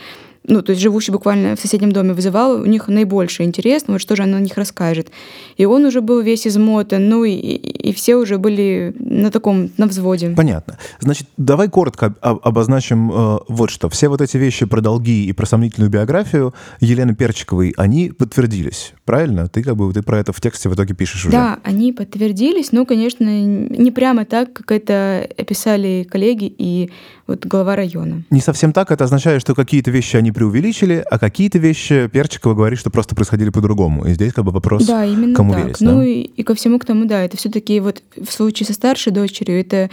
ну, 0.50 0.62
то 0.62 0.70
есть 0.70 0.82
живущий 0.82 1.12
буквально 1.12 1.56
в 1.56 1.60
соседнем 1.60 1.92
доме, 1.92 2.12
вызывал 2.12 2.60
у 2.60 2.66
них 2.66 2.88
наибольший 2.88 3.46
интерес, 3.46 3.84
ну, 3.86 3.94
вот 3.94 4.02
что 4.02 4.16
же 4.16 4.24
она 4.24 4.36
о 4.36 4.40
них 4.40 4.56
расскажет. 4.56 5.10
И 5.56 5.64
он 5.64 5.84
уже 5.84 6.00
был 6.00 6.20
весь 6.20 6.46
измотан, 6.46 7.08
ну, 7.08 7.24
и, 7.24 7.32
и 7.32 7.92
все 7.92 8.16
уже 8.16 8.36
были 8.38 8.94
на 8.98 9.30
таком, 9.30 9.70
на 9.76 9.86
взводе. 9.86 10.30
Понятно. 10.30 10.76
Значит, 10.98 11.28
давай 11.36 11.68
коротко 11.68 12.14
об, 12.20 12.40
обозначим 12.42 13.10
э, 13.12 13.38
вот 13.48 13.70
что. 13.70 13.88
Все 13.88 14.08
вот 14.08 14.20
эти 14.20 14.36
вещи 14.36 14.66
про 14.66 14.80
долги 14.80 15.26
и 15.26 15.32
про 15.32 15.46
сомнительную 15.46 15.90
биографию 15.90 16.52
Елены 16.80 17.14
Перчиковой, 17.14 17.72
они 17.76 18.10
подтвердились, 18.10 18.92
правильно? 19.04 19.48
Ты 19.48 19.62
как 19.62 19.76
бы 19.76 19.92
ты 19.92 20.02
про 20.02 20.18
это 20.18 20.32
в 20.32 20.40
тексте 20.40 20.68
в 20.68 20.74
итоге 20.74 20.94
пишешь 20.94 21.24
уже. 21.24 21.32
Да, 21.32 21.58
они 21.62 21.92
подтвердились, 21.92 22.72
но, 22.72 22.84
конечно, 22.84 23.24
не 23.24 23.90
прямо 23.92 24.24
так, 24.24 24.52
как 24.52 24.72
это 24.72 25.28
описали 25.38 26.06
коллеги 26.10 26.52
и 26.58 26.90
вот 27.30 27.46
глава 27.46 27.76
района. 27.76 28.24
Не 28.30 28.40
совсем 28.40 28.72
так. 28.72 28.90
Это 28.90 29.04
означает, 29.04 29.40
что 29.40 29.54
какие-то 29.54 29.92
вещи 29.92 30.16
они 30.16 30.32
преувеличили, 30.40 31.04
а 31.10 31.18
какие-то 31.18 31.58
вещи 31.58 32.08
Перчикова 32.08 32.54
говорит, 32.54 32.78
что 32.78 32.88
просто 32.88 33.14
происходили 33.14 33.50
по-другому. 33.50 34.06
И 34.06 34.14
здесь 34.14 34.32
как 34.32 34.46
бы 34.46 34.52
вопрос, 34.52 34.86
да, 34.86 35.04
именно 35.04 35.34
кому 35.34 35.52
так. 35.52 35.62
верить. 35.62 35.80
Ну 35.82 35.98
да? 35.98 36.06
и, 36.06 36.20
и 36.22 36.42
ко 36.42 36.54
всему 36.54 36.78
к 36.78 36.86
тому, 36.86 37.04
да, 37.04 37.22
это 37.22 37.36
все-таки 37.36 37.78
вот 37.80 38.02
в 38.16 38.32
случае 38.32 38.66
со 38.66 38.72
старшей 38.72 39.12
дочерью 39.12 39.60
это 39.60 39.90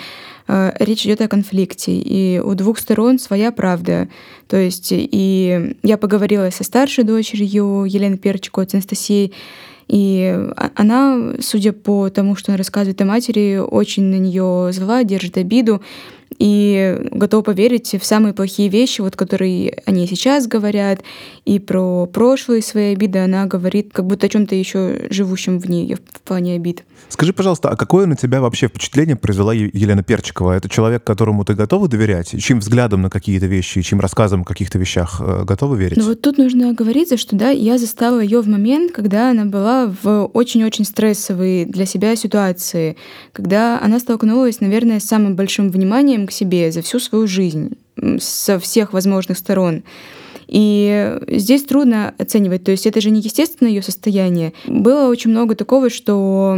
э, 0.48 0.72
речь 0.80 1.06
идет 1.06 1.20
о 1.20 1.28
конфликте, 1.28 1.92
и 1.92 2.40
у 2.40 2.56
двух 2.56 2.80
сторон 2.80 3.20
своя 3.20 3.52
правда. 3.52 4.08
То 4.48 4.56
есть 4.56 4.94
и 4.94 5.76
я 5.84 5.98
поговорила 5.98 6.50
со 6.50 6.64
старшей 6.64 7.04
дочерью 7.04 7.84
Еленой 7.84 8.18
Перчиковой, 8.18 8.70
с 8.70 8.74
Анастасией, 8.74 9.34
и 9.90 10.48
она, 10.76 11.34
судя 11.42 11.74
по 11.74 12.10
тому, 12.10 12.38
что 12.38 12.52
она 12.52 12.58
рассказывает 12.58 13.02
о 13.02 13.06
матери, 13.06 13.58
очень 13.58 14.04
на 14.04 14.16
нее 14.16 14.72
зла, 14.72 15.04
держит 15.04 15.38
обиду 15.38 15.82
и 16.38 16.98
готова 17.12 17.42
поверить 17.42 17.96
в 18.00 18.06
самые 18.06 18.34
плохие 18.34 18.70
вещи, 18.70 19.02
вот, 19.02 19.16
которые 19.16 19.82
они 19.86 20.08
сейчас 20.08 20.48
говорят, 20.48 21.02
и 21.46 21.60
про 21.60 22.06
прошлые 22.06 22.62
свои 22.62 22.94
обиды 22.94 23.20
она 23.20 23.46
говорит 23.46 23.92
как 23.94 24.06
будто 24.06 24.28
о 24.28 24.30
чем-то 24.30 24.56
еще 24.56 25.08
живущем 25.10 25.60
в 25.60 25.70
ней 25.70 25.96
в 25.96 26.22
плане 26.22 26.56
обид. 26.56 26.84
Скажи, 27.10 27.34
пожалуйста, 27.34 27.70
а 27.70 27.76
какое 27.76 28.06
на 28.06 28.16
тебя 28.16 28.42
вообще 28.42 28.68
впечатление 28.68 29.16
произвела 29.16 29.54
Елена 29.54 30.04
Перчикова? 30.04 30.54
Это 30.54 30.70
человек, 30.70 31.04
которому 31.04 31.46
ты 31.46 31.54
готова 31.54 31.88
доверять? 31.88 32.34
И 32.34 32.40
чьим 32.40 32.60
взглядом 32.60 33.02
на 33.02 33.10
какие-то 33.10 33.46
вещи, 33.46 33.80
и 33.80 33.84
чьим 33.84 34.00
рассказом 34.00 34.42
о 34.42 34.46
каких-то 34.46 34.78
вещах 34.78 35.22
э, 35.22 35.44
готова 35.46 35.76
верить? 35.76 35.98
Ну 35.98 36.06
вот 36.06 36.22
тут 36.22 36.38
нужно 36.38 36.70
оговориться, 36.70 37.18
что 37.18 37.36
да, 37.36 37.50
я 37.50 37.78
застала 37.78 38.20
ее 38.20 38.42
в 38.42 38.48
момент, 38.48 38.92
когда 38.92 39.32
она 39.32 39.46
была 39.46 39.94
в 40.02 40.26
очень-очень 40.34 40.86
стрессовой 40.86 41.66
для 41.66 41.86
себя 41.86 42.16
ситуации, 42.16 42.98
когда 43.32 43.80
она 43.82 44.00
столкнулась, 44.00 44.60
наверное, 44.60 45.00
с 45.00 45.06
самым 45.06 45.36
большим 45.36 45.72
вниманием 45.72 46.17
к 46.26 46.32
себе 46.32 46.72
за 46.72 46.82
всю 46.82 47.00
свою 47.00 47.28
жизнь 47.28 47.78
со 48.20 48.60
всех 48.60 48.94
возможных 48.94 49.38
сторон. 49.38 49.84
И 50.48 51.20
здесь 51.28 51.64
трудно 51.64 52.14
оценивать, 52.18 52.64
то 52.64 52.72
есть 52.72 52.86
это 52.86 53.02
же 53.02 53.10
не 53.10 53.20
естественное 53.20 53.72
ее 53.72 53.82
состояние. 53.82 54.54
Было 54.66 55.10
очень 55.10 55.32
много 55.32 55.56
такого, 55.56 55.90
что 55.90 56.58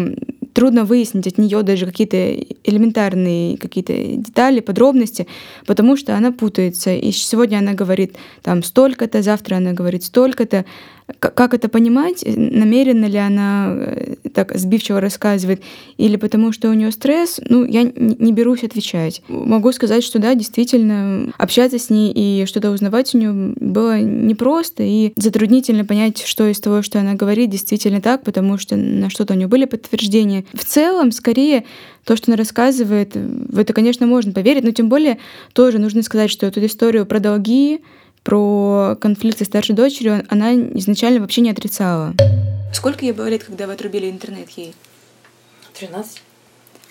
трудно 0.54 0.84
выяснить 0.84 1.28
от 1.28 1.38
нее 1.38 1.64
даже 1.64 1.86
какие-то 1.86 2.36
элементарные 2.64 3.58
какие-то 3.58 3.94
детали, 3.94 4.60
подробности, 4.60 5.28
потому 5.66 5.96
что 5.96 6.16
она 6.16 6.32
путается. 6.32 6.94
И 6.94 7.12
сегодня 7.12 7.58
она 7.58 7.74
говорит 7.74 8.16
там 8.44 8.62
столько-то, 8.64 9.22
завтра 9.22 9.56
она 9.56 9.74
говорит 9.74 10.04
столько-то. 10.04 10.66
Как 11.20 11.54
это 11.54 11.70
понимать? 11.70 12.24
Намеренно 12.26 13.06
ли 13.06 13.18
она 13.18 13.74
э, 13.76 14.16
так 14.34 14.56
сбивчиво 14.56 15.02
рассказывает? 15.02 15.62
Или 15.98 16.18
потому 16.18 16.52
что 16.52 16.70
у 16.70 16.74
нее 16.74 16.92
стресс? 16.92 17.40
Ну, 17.48 17.66
я 17.66 17.84
не 17.84 18.32
берусь 18.32 18.64
отвечать. 18.64 19.22
Могу 19.28 19.72
сказать, 19.72 20.04
что 20.04 20.20
да, 20.20 20.36
действительно, 20.36 21.32
общаться 21.38 21.80
с 21.80 21.90
ней 21.90 22.12
и 22.14 22.46
что-то 22.46 22.72
узнавать 22.72 23.14
у 23.16 23.18
нее 23.18 23.32
было 23.32 24.00
непросто 24.00 24.84
и 24.84 25.14
затруднительно 25.16 25.86
понять, 25.86 26.24
что 26.26 26.48
из 26.48 26.60
того, 26.60 26.82
что 26.82 27.00
она 27.00 27.14
говорит, 27.14 27.50
действительно 27.50 28.02
так, 28.02 28.24
потому 28.24 28.58
что 28.58 28.76
на 28.76 29.10
что-то 29.10 29.34
у 29.34 29.38
нее 29.38 29.48
были 29.48 29.66
подтверждения. 29.66 30.46
В 30.54 30.66
целом, 30.66 31.12
скорее, 31.12 31.66
то, 32.06 32.16
что 32.16 32.32
она 32.32 32.38
рассказывает, 32.38 33.12
в 33.16 33.60
это, 33.60 33.74
конечно, 33.74 34.08
можно 34.08 34.32
поверить, 34.32 34.64
но 34.64 34.72
тем 34.72 34.90
более 34.90 35.20
тоже 35.54 35.80
нужно 35.80 36.04
сказать, 36.04 36.32
что 36.32 36.46
эту 36.46 36.66
историю 36.66 37.06
про 37.06 37.20
долги, 37.20 37.82
про 38.30 38.96
конфликт 39.02 39.40
со 39.40 39.46
старшей 39.46 39.74
дочерью 39.74 40.24
она 40.30 40.54
изначально 40.54 41.20
вообще 41.20 41.42
не 41.42 41.50
отрицала. 41.50 42.14
Сколько 42.72 43.04
ей 43.04 43.12
было 43.12 43.28
лет, 43.28 43.44
когда 43.44 43.66
вы 43.66 43.74
отрубили 43.74 44.08
интернет 44.08 44.52
ей? 44.52 44.76
13. 45.74 46.22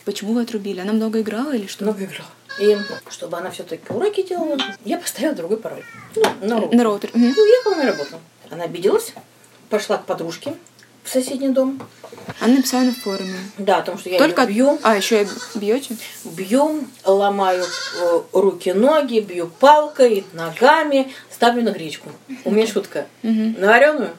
Почему 0.04 0.32
вы 0.32 0.42
отрубили? 0.42 0.80
Она 0.80 0.92
много 0.92 1.20
играла 1.20 1.54
или 1.54 1.68
что? 1.68 1.84
Много 1.84 2.06
играла. 2.06 2.30
И 2.60 2.76
чтобы 3.08 3.36
она 3.36 3.52
все-таки 3.52 3.84
уроки 3.88 4.26
делала, 4.26 4.58
я 4.84 4.98
поставила 4.98 5.36
другой 5.36 5.58
пароль. 5.58 5.84
Ну, 6.16 6.24
на 6.44 6.58
роутер. 6.58 6.76
На 6.76 6.82
роутер. 6.82 7.10
Угу. 7.10 7.24
И 7.24 7.40
уехала 7.40 7.74
на 7.76 7.84
работу. 7.84 8.16
Она 8.50 8.64
обиделась, 8.64 9.12
пошла 9.70 9.98
к 9.98 10.06
подружке 10.06 10.54
в 11.08 11.12
соседний 11.12 11.48
дом. 11.48 11.80
Она 12.40 12.56
написала 12.56 12.82
на 12.82 12.92
форуме. 12.92 13.38
Да, 13.56 13.78
о 13.78 13.82
том, 13.82 13.98
что 13.98 14.10
я 14.10 14.18
Только 14.18 14.46
бью. 14.46 14.78
А, 14.82 14.96
еще 14.96 15.22
и 15.22 15.26
бьете? 15.58 15.96
Бью, 16.24 16.84
ломаю 17.04 17.64
э, 17.64 18.20
руки, 18.32 18.72
ноги, 18.72 19.20
бью 19.20 19.50
палкой, 19.58 20.24
ногами, 20.34 21.12
ставлю 21.30 21.62
на 21.62 21.70
гречку. 21.70 22.10
У 22.44 22.50
меня 22.50 22.66
шутка. 22.66 23.06
На 23.22 23.68
вареную? 23.68 24.10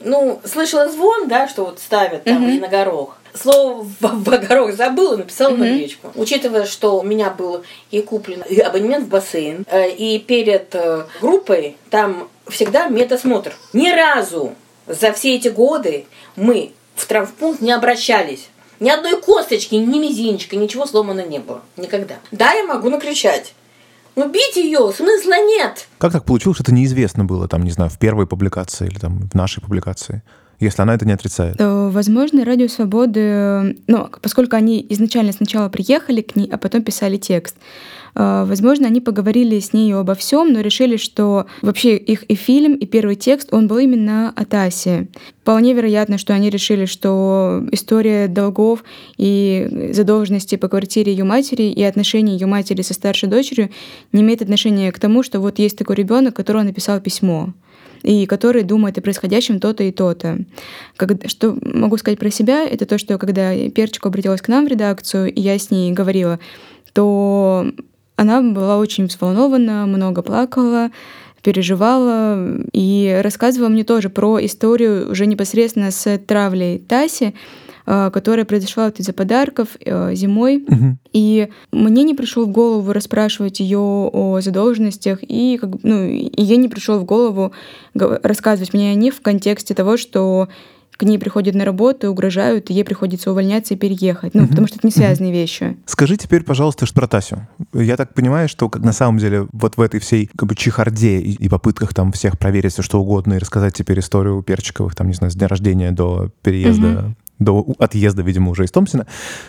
Ну, 0.00 0.40
слышала 0.44 0.88
звон, 0.88 1.28
да, 1.28 1.48
что 1.48 1.64
вот 1.64 1.78
ставят 1.80 2.24
там 2.24 2.48
и 2.48 2.58
на 2.58 2.68
горох. 2.68 3.16
Слово 3.34 3.84
в, 4.00 4.46
горох 4.48 4.72
забыла, 4.72 5.16
написала 5.16 5.54
на 5.54 5.64
гречку. 5.64 6.10
Учитывая, 6.14 6.66
что 6.66 6.98
у 6.98 7.02
меня 7.02 7.30
был 7.30 7.62
и 7.90 8.00
куплен 8.00 8.42
и 8.48 8.58
абонемент 8.58 9.04
в 9.04 9.08
бассейн, 9.08 9.64
э, 9.70 9.90
и 9.90 10.18
перед 10.18 10.74
э, 10.74 11.04
группой 11.20 11.76
там 11.90 12.28
всегда 12.48 12.88
медосмотр. 12.88 13.54
Ни 13.72 13.90
разу 13.90 14.54
за 14.88 15.12
все 15.12 15.36
эти 15.36 15.48
годы 15.48 16.06
мы 16.36 16.72
в 16.94 17.06
травмпункт 17.06 17.60
не 17.60 17.72
обращались. 17.72 18.48
Ни 18.80 18.90
одной 18.90 19.20
косточки, 19.20 19.74
ни 19.74 19.98
мизинчика, 19.98 20.56
ничего 20.56 20.86
сломано 20.86 21.26
не 21.26 21.38
было. 21.38 21.62
Никогда. 21.76 22.16
Да, 22.30 22.52
я 22.52 22.64
могу 22.64 22.90
накричать. 22.90 23.54
Но 24.14 24.26
бить 24.26 24.56
ее 24.56 24.92
смысла 24.96 25.44
нет. 25.44 25.86
Как 25.98 26.12
так 26.12 26.24
получилось, 26.24 26.56
что 26.56 26.64
это 26.64 26.74
неизвестно 26.74 27.24
было, 27.24 27.48
там, 27.48 27.62
не 27.62 27.70
знаю, 27.70 27.90
в 27.90 27.98
первой 27.98 28.26
публикации 28.26 28.86
или 28.86 28.98
там 28.98 29.28
в 29.30 29.34
нашей 29.34 29.60
публикации? 29.60 30.22
если 30.60 30.82
она 30.82 30.94
это 30.94 31.06
не 31.06 31.12
отрицает? 31.12 31.56
То, 31.56 31.88
возможно, 31.88 32.44
Радио 32.44 32.68
Свободы, 32.68 33.76
ну, 33.86 34.08
поскольку 34.20 34.56
они 34.56 34.84
изначально 34.90 35.32
сначала 35.32 35.68
приехали 35.68 36.20
к 36.20 36.34
ней, 36.34 36.48
а 36.50 36.58
потом 36.58 36.82
писали 36.82 37.16
текст, 37.16 37.56
э, 37.56 37.60
возможно, 38.14 38.86
они 38.86 39.00
поговорили 39.00 39.58
с 39.58 39.72
ней 39.72 39.94
обо 39.94 40.14
всем, 40.14 40.52
но 40.52 40.60
решили, 40.60 40.96
что 40.96 41.46
вообще 41.62 41.96
их 41.96 42.24
и 42.24 42.34
фильм, 42.34 42.74
и 42.74 42.86
первый 42.86 43.16
текст, 43.16 43.48
он 43.52 43.68
был 43.68 43.78
именно 43.78 44.32
о 44.34 44.44
Тасе. 44.44 45.08
Вполне 45.42 45.72
вероятно, 45.72 46.18
что 46.18 46.34
они 46.34 46.50
решили, 46.50 46.84
что 46.84 47.64
история 47.72 48.28
долгов 48.28 48.84
и 49.16 49.90
задолженности 49.92 50.56
по 50.56 50.68
квартире 50.68 51.12
ее 51.12 51.24
матери 51.24 51.64
и 51.64 51.82
отношения 51.82 52.34
ее 52.34 52.46
матери 52.46 52.82
со 52.82 52.94
старшей 52.94 53.28
дочерью 53.28 53.70
не 54.12 54.22
имеет 54.22 54.42
отношения 54.42 54.92
к 54.92 54.98
тому, 54.98 55.22
что 55.22 55.40
вот 55.40 55.58
есть 55.58 55.78
такой 55.78 55.96
ребенок, 55.96 56.36
которому 56.36 56.64
написал 56.64 57.00
письмо 57.00 57.54
и 58.02 58.26
который 58.26 58.62
думает 58.62 58.98
о 58.98 59.00
происходящем 59.00 59.60
то-то 59.60 59.84
и 59.84 59.92
то-то. 59.92 60.38
Что 61.26 61.56
могу 61.62 61.96
сказать 61.96 62.18
про 62.18 62.30
себя, 62.30 62.64
это 62.64 62.86
то, 62.86 62.98
что 62.98 63.18
когда 63.18 63.54
Перчик 63.70 64.06
обратилась 64.06 64.42
к 64.42 64.48
нам 64.48 64.66
в 64.66 64.68
редакцию, 64.68 65.32
и 65.32 65.40
я 65.40 65.58
с 65.58 65.70
ней 65.70 65.92
говорила, 65.92 66.38
то 66.92 67.72
она 68.18 68.42
была 68.42 68.78
очень 68.78 69.06
взволнована, 69.06 69.86
много 69.86 70.22
плакала, 70.22 70.90
переживала 71.40 72.58
и 72.72 73.20
рассказывала 73.22 73.68
мне 73.68 73.84
тоже 73.84 74.10
про 74.10 74.44
историю 74.44 75.08
уже 75.08 75.24
непосредственно 75.26 75.92
с 75.92 76.18
травлей 76.18 76.80
Таси, 76.80 77.34
э, 77.86 78.10
которая 78.12 78.44
произошла 78.44 78.86
вот 78.86 78.98
из-за 78.98 79.12
подарков 79.12 79.68
э, 79.78 80.16
зимой. 80.16 80.64
Мгм. 80.66 80.98
И 81.12 81.48
мне 81.70 82.02
не 82.02 82.14
пришло 82.14 82.44
в 82.44 82.48
голову 82.48 82.92
расспрашивать 82.92 83.60
ее 83.60 83.78
о 83.78 84.40
задолженностях, 84.40 85.20
и, 85.22 85.56
как, 85.60 85.70
ну, 85.84 86.02
и 86.02 86.42
ей 86.42 86.56
не 86.56 86.68
пришло 86.68 86.98
в 86.98 87.04
голову 87.04 87.52
рассказывать 87.94 88.74
мне 88.74 88.90
о 88.90 88.94
них 88.94 89.14
в 89.14 89.20
контексте 89.20 89.74
того, 89.74 89.96
что 89.96 90.48
к 90.98 91.04
ней 91.04 91.16
приходят 91.16 91.54
на 91.54 91.64
работу, 91.64 92.10
угрожают, 92.10 92.70
и 92.70 92.74
ей 92.74 92.84
приходится 92.84 93.30
увольняться 93.30 93.74
и 93.74 93.76
переехать. 93.76 94.34
Ну, 94.34 94.48
потому 94.48 94.66
что 94.66 94.78
это 94.78 94.86
не 94.86 94.92
связанные 94.92 95.32
вещи. 95.32 95.76
Скажи 95.86 96.16
теперь, 96.16 96.42
пожалуйста, 96.42 96.86
что 96.86 96.96
про 96.96 97.06
Тасю. 97.06 97.46
Я 97.72 97.96
так 97.96 98.14
понимаю, 98.14 98.48
что 98.48 98.68
как 98.68 98.82
на 98.82 98.92
самом 98.92 99.18
деле 99.18 99.46
вот 99.52 99.76
в 99.76 99.80
этой 99.80 100.00
всей 100.00 100.28
как 100.36 100.48
бы 100.48 100.56
чехарде 100.56 101.20
и, 101.20 101.34
и 101.34 101.48
попытках 101.48 101.94
там 101.94 102.10
всех 102.10 102.36
проверить 102.36 102.72
все 102.72 102.82
что 102.82 103.00
угодно 103.00 103.34
и 103.34 103.38
рассказать 103.38 103.74
теперь 103.74 104.00
историю 104.00 104.42
Перчиковых, 104.42 104.96
там, 104.96 105.06
не 105.06 105.14
знаю, 105.14 105.30
с 105.30 105.36
дня 105.36 105.46
рождения 105.46 105.92
до 105.92 106.30
переезда 106.42 107.14
до 107.38 107.66
отъезда, 107.78 108.22
видимо, 108.22 108.50
уже 108.50 108.64
из 108.64 108.70
Томпсона, 108.70 109.06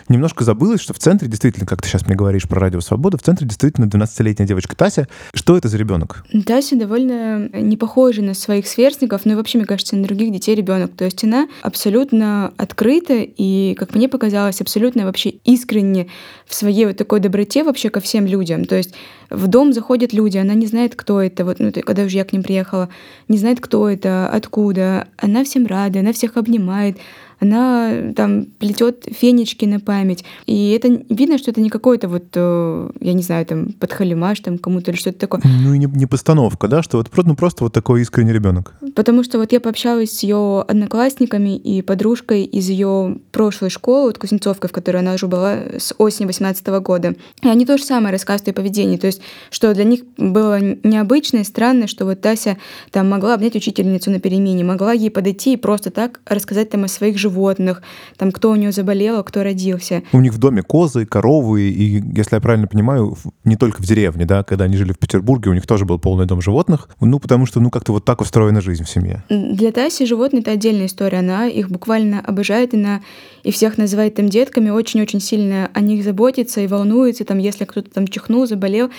немножко 0.07 0.43
забылось, 0.43 0.81
что 0.81 0.93
в 0.93 0.99
центре 0.99 1.27
действительно, 1.27 1.65
как 1.65 1.81
ты 1.81 1.87
сейчас 1.87 2.05
мне 2.05 2.15
говоришь 2.15 2.47
про 2.47 2.59
радио 2.59 2.81
«Свобода», 2.81 3.17
в 3.17 3.23
центре 3.23 3.47
действительно 3.47 3.85
12-летняя 3.85 4.47
девочка 4.47 4.75
Тася. 4.75 5.07
Что 5.33 5.57
это 5.57 5.67
за 5.67 5.77
ребенок? 5.77 6.25
Тася 6.45 6.75
довольно 6.75 7.49
не 7.49 7.77
похожа 7.77 8.21
на 8.21 8.33
своих 8.33 8.67
сверстников, 8.67 9.25
ну 9.25 9.33
и 9.33 9.35
вообще, 9.35 9.57
мне 9.57 9.67
кажется, 9.67 9.95
на 9.95 10.03
других 10.03 10.31
детей 10.31 10.55
ребенок. 10.55 10.91
То 10.95 11.05
есть 11.05 11.23
она 11.23 11.47
абсолютно 11.61 12.53
открыта 12.57 13.15
и, 13.19 13.75
как 13.77 13.95
мне 13.95 14.07
показалось, 14.07 14.61
абсолютно 14.61 15.05
вообще 15.05 15.29
искренне 15.29 16.07
в 16.45 16.53
своей 16.53 16.85
вот 16.85 16.97
такой 16.97 17.19
доброте 17.19 17.63
вообще 17.63 17.89
ко 17.89 17.99
всем 17.99 18.25
людям. 18.25 18.65
То 18.65 18.75
есть 18.75 18.93
в 19.29 19.47
дом 19.47 19.73
заходят 19.73 20.13
люди, 20.13 20.37
она 20.37 20.53
не 20.53 20.65
знает, 20.65 20.95
кто 20.95 21.21
это. 21.21 21.45
Вот, 21.45 21.59
ну, 21.59 21.71
когда 21.71 22.03
уже 22.03 22.17
я 22.17 22.25
к 22.25 22.33
ним 22.33 22.43
приехала, 22.43 22.89
не 23.27 23.37
знает, 23.37 23.59
кто 23.59 23.89
это, 23.89 24.29
откуда. 24.29 25.07
Она 25.17 25.43
всем 25.43 25.65
рада, 25.67 25.99
она 25.99 26.13
всех 26.13 26.37
обнимает, 26.37 26.97
она 27.39 28.13
там 28.15 28.45
плетет 28.45 29.05
фенечки 29.09 29.65
на 29.65 29.79
память. 29.79 30.23
И 30.45 30.71
это 30.71 30.87
видно, 31.09 31.37
что 31.37 31.51
это 31.51 31.61
не 31.61 31.69
какой-то 31.69 32.07
вот, 32.07 32.25
э, 32.35 32.89
я 32.99 33.13
не 33.13 33.23
знаю, 33.23 33.45
там, 33.45 33.71
подхалимаш 33.73 34.41
там 34.41 34.57
кому-то 34.57 34.91
или 34.91 34.97
что-то 34.97 35.19
такое. 35.19 35.41
Ну 35.43 35.73
и 35.73 35.77
не, 35.77 35.85
не 35.85 36.05
постановка, 36.05 36.67
да, 36.67 36.83
что 36.83 36.97
вот 36.97 37.09
ну, 37.25 37.35
просто 37.35 37.63
вот 37.63 37.73
такой 37.73 38.01
искренний 38.01 38.33
ребенок. 38.33 38.73
Потому 38.95 39.23
что 39.23 39.37
вот 39.37 39.51
я 39.51 39.59
пообщалась 39.59 40.11
с 40.11 40.23
ее 40.23 40.61
одноклассниками 40.67 41.55
и 41.57 41.81
подружкой 41.81 42.43
из 42.43 42.69
ее 42.69 43.17
прошлой 43.31 43.69
школы, 43.69 44.07
вот 44.07 44.17
Кузнецовка, 44.17 44.67
в 44.67 44.71
которой 44.71 44.97
она 44.97 45.13
уже 45.13 45.27
была 45.27 45.57
с 45.77 45.93
осени 45.97 46.27
18 46.27 46.65
года. 46.81 47.15
И 47.41 47.47
они 47.47 47.65
то 47.65 47.77
же 47.77 47.83
самое 47.83 48.11
рассказывают 48.11 48.49
о 48.49 48.53
поведении. 48.61 48.97
То 48.97 49.07
есть, 49.07 49.21
что 49.49 49.73
для 49.73 49.85
них 49.85 50.01
было 50.17 50.59
необычно 50.59 51.37
и 51.37 51.43
странно, 51.43 51.87
что 51.87 52.05
вот 52.05 52.21
Тася 52.21 52.57
там 52.91 53.09
могла 53.09 53.35
обнять 53.35 53.55
учительницу 53.55 54.11
на 54.11 54.19
перемене, 54.19 54.63
могла 54.63 54.91
ей 54.93 55.09
подойти 55.09 55.53
и 55.53 55.57
просто 55.57 55.89
так 55.89 56.19
рассказать 56.25 56.69
там 56.69 56.83
о 56.83 56.87
своих 56.87 57.17
животных 57.17 57.28
животных, 57.29 57.81
там 58.17 58.31
кто 58.31 58.51
у 58.51 58.55
нее 58.55 58.71
заболел, 58.71 59.19
а 59.19 59.23
кто 59.23 59.43
родился. 59.43 60.03
У 60.11 60.19
них 60.19 60.33
в 60.33 60.37
доме 60.37 60.61
козы, 60.61 61.05
коровы, 61.05 61.61
и, 61.61 62.01
если 62.15 62.35
я 62.35 62.41
правильно 62.41 62.67
понимаю, 62.67 63.15
не 63.43 63.55
только 63.55 63.81
в 63.81 63.85
деревне, 63.85 64.25
да, 64.25 64.43
когда 64.43 64.65
они 64.65 64.77
жили 64.77 64.93
в 64.93 64.99
Петербурге, 64.99 65.51
у 65.51 65.53
них 65.53 65.65
тоже 65.67 65.85
был 65.85 65.99
полный 65.99 66.25
дом 66.25 66.41
животных, 66.41 66.89
ну, 66.99 67.19
потому 67.19 67.45
что, 67.45 67.59
ну, 67.59 67.69
как-то 67.69 67.93
вот 67.93 68.05
так 68.05 68.21
устроена 68.21 68.61
жизнь 68.61 68.83
в 68.83 68.89
семье. 68.89 69.23
Для 69.29 69.71
Таси 69.71 70.05
животные— 70.05 70.41
это 70.41 70.51
отдельная 70.51 70.87
история, 70.87 71.19
она 71.19 71.47
их 71.47 71.69
буквально 71.69 72.19
обожает, 72.19 72.73
и, 72.73 72.77
на, 72.77 73.01
и 73.43 73.51
всех 73.51 73.77
называет 73.77 74.15
там 74.15 74.29
детками, 74.29 74.69
очень-очень 74.69 75.19
сильно 75.19 75.69
о 75.73 75.81
них 75.81 76.03
заботится 76.03 76.61
и 76.61 76.67
волнуется, 76.67 77.25
там, 77.25 77.37
если 77.37 77.65
кто-то 77.65 77.89
там 77.89 78.07
чихнул, 78.07 78.47
заболел. 78.47 78.89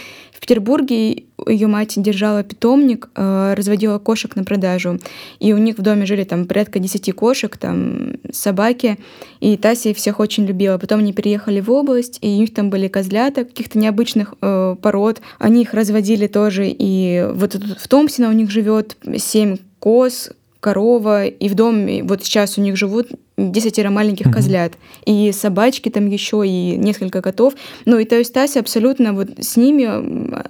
В 0.40 0.46
Петербурге 0.46 1.24
ее 1.46 1.66
мать 1.66 1.92
держала 1.96 2.42
питомник, 2.42 3.10
э, 3.14 3.52
разводила 3.54 3.98
кошек 3.98 4.34
на 4.36 4.42
продажу. 4.42 4.98
И 5.38 5.52
у 5.52 5.58
них 5.58 5.76
в 5.76 5.82
доме 5.82 6.06
жили 6.06 6.24
там 6.24 6.46
порядка 6.46 6.78
10 6.78 7.12
кошек, 7.12 7.54
там 7.58 8.14
собаки. 8.32 8.96
И 9.40 9.58
Тася 9.58 9.92
всех 9.92 10.18
очень 10.18 10.46
любила. 10.46 10.78
Потом 10.78 11.00
они 11.00 11.12
переехали 11.12 11.60
в 11.60 11.70
область, 11.70 12.18
и 12.22 12.28
у 12.28 12.38
них 12.38 12.54
там 12.54 12.70
были 12.70 12.88
козлята 12.88 13.44
каких-то 13.44 13.78
необычных 13.78 14.32
э, 14.40 14.76
пород. 14.80 15.20
Они 15.38 15.60
их 15.60 15.74
разводили 15.74 16.26
тоже. 16.26 16.64
И 16.66 17.28
вот 17.34 17.54
в 17.54 17.88
Томсино 17.88 18.30
у 18.30 18.32
них 18.32 18.50
живет 18.50 18.96
7 19.14 19.58
коз, 19.78 20.30
корова, 20.60 21.26
и 21.26 21.48
в 21.48 21.54
доме 21.54 22.02
вот 22.02 22.24
сейчас 22.24 22.56
у 22.56 22.62
них 22.62 22.76
живут 22.76 23.08
десятеро 23.48 23.90
маленьких 23.90 24.26
mm-hmm. 24.26 24.32
козлят, 24.32 24.72
и 25.06 25.32
собачки 25.32 25.88
там 25.88 26.08
еще, 26.08 26.46
и 26.46 26.76
несколько 26.76 27.22
котов. 27.22 27.54
Ну 27.84 27.98
и 27.98 28.04
то 28.04 28.16
есть 28.16 28.32
Тася 28.32 28.60
абсолютно 28.60 29.12
вот 29.12 29.28
с 29.38 29.56
ними, 29.56 29.84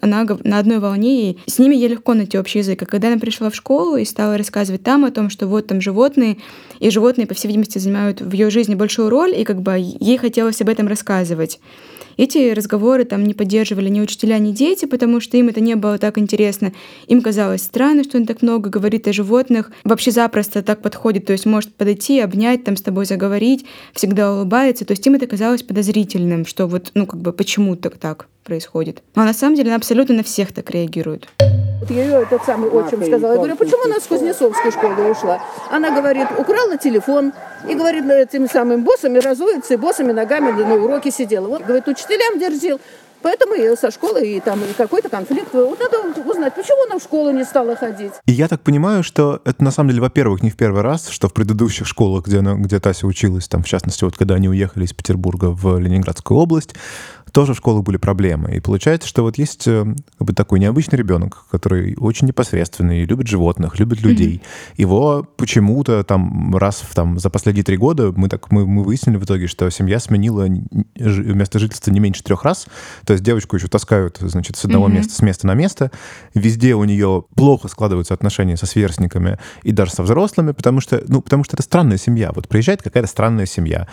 она 0.01 0.27
на 0.45 0.59
одной 0.59 0.79
волне, 0.79 1.31
и 1.31 1.39
с 1.47 1.59
ними 1.59 1.75
ей 1.75 1.89
легко 1.89 2.15
найти 2.15 2.39
общий 2.39 2.59
язык. 2.59 2.83
А 2.83 2.87
когда 2.87 3.09
она 3.09 3.19
пришла 3.19 3.51
в 3.51 3.55
школу 3.55 3.97
и 3.97 4.05
стала 4.05 4.37
рассказывать 4.37 4.83
там 4.83 5.05
о 5.05 5.11
том, 5.11 5.31
что 5.31 5.47
вот 5.47 5.67
там 5.67 5.81
животные, 5.81 6.37
и 6.81 6.91
животные, 6.91 7.27
по 7.27 7.35
всей 7.35 7.49
видимости, 7.49 7.79
занимают 7.79 8.21
в 8.21 8.33
ее 8.33 8.51
жизни 8.51 8.75
большую 8.75 9.11
роль, 9.11 9.39
и 9.39 9.45
как 9.45 9.61
бы 9.61 9.77
ей 9.79 10.17
хотелось 10.17 10.61
об 10.61 10.69
этом 10.69 10.89
рассказывать. 10.89 11.61
Эти 12.17 12.53
разговоры 12.53 13.05
там 13.05 13.25
не 13.25 13.33
поддерживали 13.33 13.89
ни 13.89 14.01
учителя, 14.01 14.39
ни 14.39 14.53
дети, 14.53 14.85
потому 14.85 15.21
что 15.21 15.39
им 15.39 15.49
это 15.49 15.61
не 15.61 15.75
было 15.75 15.97
так 15.97 16.19
интересно. 16.19 16.73
Им 17.07 17.23
казалось 17.23 17.63
странно, 17.63 18.05
что 18.05 18.19
он 18.19 18.27
так 18.27 18.43
много 18.43 18.69
говорит 18.69 19.09
о 19.09 19.13
животных. 19.15 19.73
Вообще 19.85 20.11
запросто 20.11 20.63
так 20.63 20.83
подходит, 20.83 21.25
то 21.25 21.33
есть 21.33 21.47
может 21.47 21.75
подойти, 21.75 22.21
обнять, 22.21 22.63
там 22.63 22.77
с 22.81 22.83
тобой 22.83 23.05
заговорить, 23.05 23.65
всегда 23.95 24.33
улыбается. 24.33 24.85
То 24.85 24.93
есть 24.93 25.07
им 25.07 25.15
это 25.15 25.27
казалось 25.27 25.63
подозрительным, 25.63 26.45
что 26.45 26.67
вот, 26.67 26.91
ну 26.95 27.07
как 27.07 27.21
бы 27.21 27.33
почему 27.33 27.77
так 27.77 27.97
так 27.99 28.27
происходит. 28.45 29.03
Но 29.15 29.25
на 29.25 29.33
самом 29.33 29.55
деле 29.55 29.69
она 29.69 29.77
абсолютно 29.77 30.17
на 30.17 30.23
всех 30.23 30.53
так 30.53 30.71
реагирует. 30.71 31.29
Вот 31.81 31.91
ее 31.91 32.23
этот 32.23 32.45
самый 32.45 32.69
отчим 32.69 33.03
сказал. 33.03 33.31
Я 33.31 33.37
говорю, 33.37 33.57
почему 33.57 33.85
она 33.85 34.01
с 34.01 34.07
Кузнецовской 34.07 34.71
школы 34.71 35.11
ушла? 35.11 35.43
Она 35.71 35.91
говорит, 35.91 36.29
украла 36.37 36.77
телефон 36.77 37.33
и 37.69 37.75
говорит, 37.75 38.05
этими 38.05 38.47
самыми 38.47 38.83
боссами 38.83 39.19
разуется, 39.19 39.75
и 39.75 39.77
боссами 39.77 40.13
ногами 40.13 40.51
на 40.51 40.75
уроке 40.75 41.11
сидела. 41.11 41.47
Вот, 41.47 41.63
говорит, 41.63 41.89
учителям 41.89 42.39
дерзил. 42.39 42.81
Поэтому 43.23 43.55
и 43.55 43.77
со 43.77 43.91
школы, 43.91 44.27
и 44.27 44.41
там 44.41 44.61
и 44.65 44.73
какой-то 44.73 45.09
конфликт. 45.09 45.53
Вот 45.53 45.79
надо 45.79 46.21
узнать, 46.29 46.55
почему 46.55 46.85
она 46.87 46.99
в 46.99 47.03
школу 47.03 47.31
не 47.31 47.45
стала 47.45 47.77
ходить. 47.77 48.13
И 48.27 48.33
я 48.33 48.49
так 48.49 48.61
понимаю, 48.61 49.03
что 49.03 49.41
это 49.45 49.63
на 49.63 49.71
самом 49.71 49.91
деле, 49.91 50.03
во-первых, 50.03 50.43
не 50.43 50.51
в 50.51 50.57
первый 50.57 50.83
раз, 50.83 51.09
что 51.09 51.29
в 51.29 51.35
предыдущих 51.35 51.87
школах, 51.87 52.27
где, 52.27 52.39
она, 52.39 52.55
где 52.55 52.81
Тася 52.81 53.07
училась, 53.07 53.49
там, 53.49 53.63
в 53.63 53.69
частности, 53.69 54.05
вот 54.05 54.17
когда 54.17 54.35
они 54.37 54.49
уехали 54.49 54.85
из 54.85 54.93
Петербурга 54.93 55.47
в 55.47 55.79
Ленинградскую 55.79 56.39
область, 56.39 56.75
тоже 57.33 57.55
в 57.55 57.57
школах 57.57 57.85
были 57.85 57.97
проблемы. 57.97 58.57
И 58.57 58.61
получается, 58.61 59.09
что 59.09 59.23
вот 59.23 59.39
есть 59.39 59.67
э, 59.67 59.85
как 60.19 60.27
бы 60.27 60.33
такой 60.33 60.59
необычный 60.59 60.99
ребенок, 60.99 61.45
который 61.51 61.97
очень 61.97 62.27
непосредственный, 62.27 63.05
любит 63.05 63.27
животных, 63.27 63.79
любит 63.79 64.03
людей. 64.03 64.37
Mm-hmm. 64.37 64.75
Его 64.77 65.27
почему-то 65.37 66.03
там 66.05 66.57
раз 66.57 66.83
в, 66.89 66.95
там, 66.95 67.19
за 67.19 67.31
последние 67.31 67.65
три 67.65 67.77
года 67.77 68.13
мы, 68.15 68.29
так, 68.29 68.51
мы, 68.51 68.67
мы 68.67 68.83
выяснили 68.83 69.17
в 69.17 69.25
итоге, 69.25 69.47
что 69.47 69.71
семья 69.71 70.01
сменила 70.01 70.49
место 70.95 71.59
жительства 71.59 71.91
не 71.91 72.01
меньше 72.01 72.23
трех 72.23 72.45
раз. 72.45 72.67
То 73.05 73.13
есть 73.13 73.25
девочку 73.25 73.57
еще 73.57 73.69
таскают, 73.69 74.19
значит, 74.21 74.57
с 74.57 74.65
одного 74.65 74.89
mm-hmm. 74.89 74.93
места, 74.93 75.15
с 75.15 75.23
места 75.23 75.47
на 75.47 75.55
место. 75.55 75.91
Везде 76.35 76.75
у 76.75 76.85
нее 76.85 77.25
плохо 77.35 77.69
складываются 77.69 78.15
отношения 78.15 78.57
со 78.57 78.67
сверстниками 78.67 79.39
и 79.63 79.73
даже 79.73 79.93
со 79.93 80.03
взрослыми, 80.03 80.53
потому 80.53 80.81
что, 80.81 81.03
ну, 81.07 81.21
потому 81.21 81.45
что 81.45 81.57
это 81.57 81.63
странная 81.63 81.99
семья. 81.99 82.33
Вот 82.35 82.49
приезжает 82.49 82.83
какая-то 82.83 83.09
странная 83.09 83.47
семья. 83.47 83.87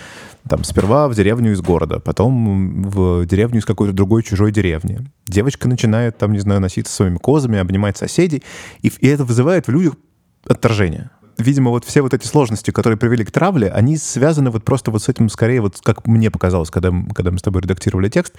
Там 0.49 0.63
сперва 0.63 1.07
в 1.07 1.15
деревню 1.15 1.51
из 1.51 1.61
города, 1.61 1.99
потом 1.99 2.83
в 2.83 3.26
деревню 3.27 3.59
из 3.59 3.65
какой-то 3.65 3.93
другой 3.93 4.23
чужой 4.23 4.51
деревни. 4.51 4.99
Девочка 5.27 5.67
начинает 5.67 6.17
там, 6.17 6.33
не 6.33 6.39
знаю, 6.39 6.61
носиться 6.61 6.93
своими 6.93 7.17
козами, 7.17 7.59
обнимать 7.59 7.97
соседей, 7.97 8.43
и, 8.81 8.91
и 8.99 9.07
это 9.07 9.23
вызывает 9.23 9.67
в 9.67 9.71
людях 9.71 9.95
отторжение 10.45 11.11
видимо, 11.37 11.71
вот 11.71 11.85
все 11.85 12.01
вот 12.01 12.13
эти 12.13 12.25
сложности, 12.25 12.71
которые 12.71 12.97
привели 12.97 13.23
к 13.23 13.31
травле, 13.31 13.69
они 13.69 13.97
связаны 13.97 14.49
вот 14.49 14.63
просто 14.63 14.91
вот 14.91 15.03
с 15.03 15.09
этим, 15.09 15.29
скорее, 15.29 15.61
вот 15.61 15.79
как 15.83 16.07
мне 16.07 16.31
показалось, 16.31 16.69
когда, 16.69 16.91
когда 17.13 17.31
мы 17.31 17.39
с 17.39 17.41
тобой 17.41 17.61
редактировали 17.61 18.09
текст, 18.09 18.33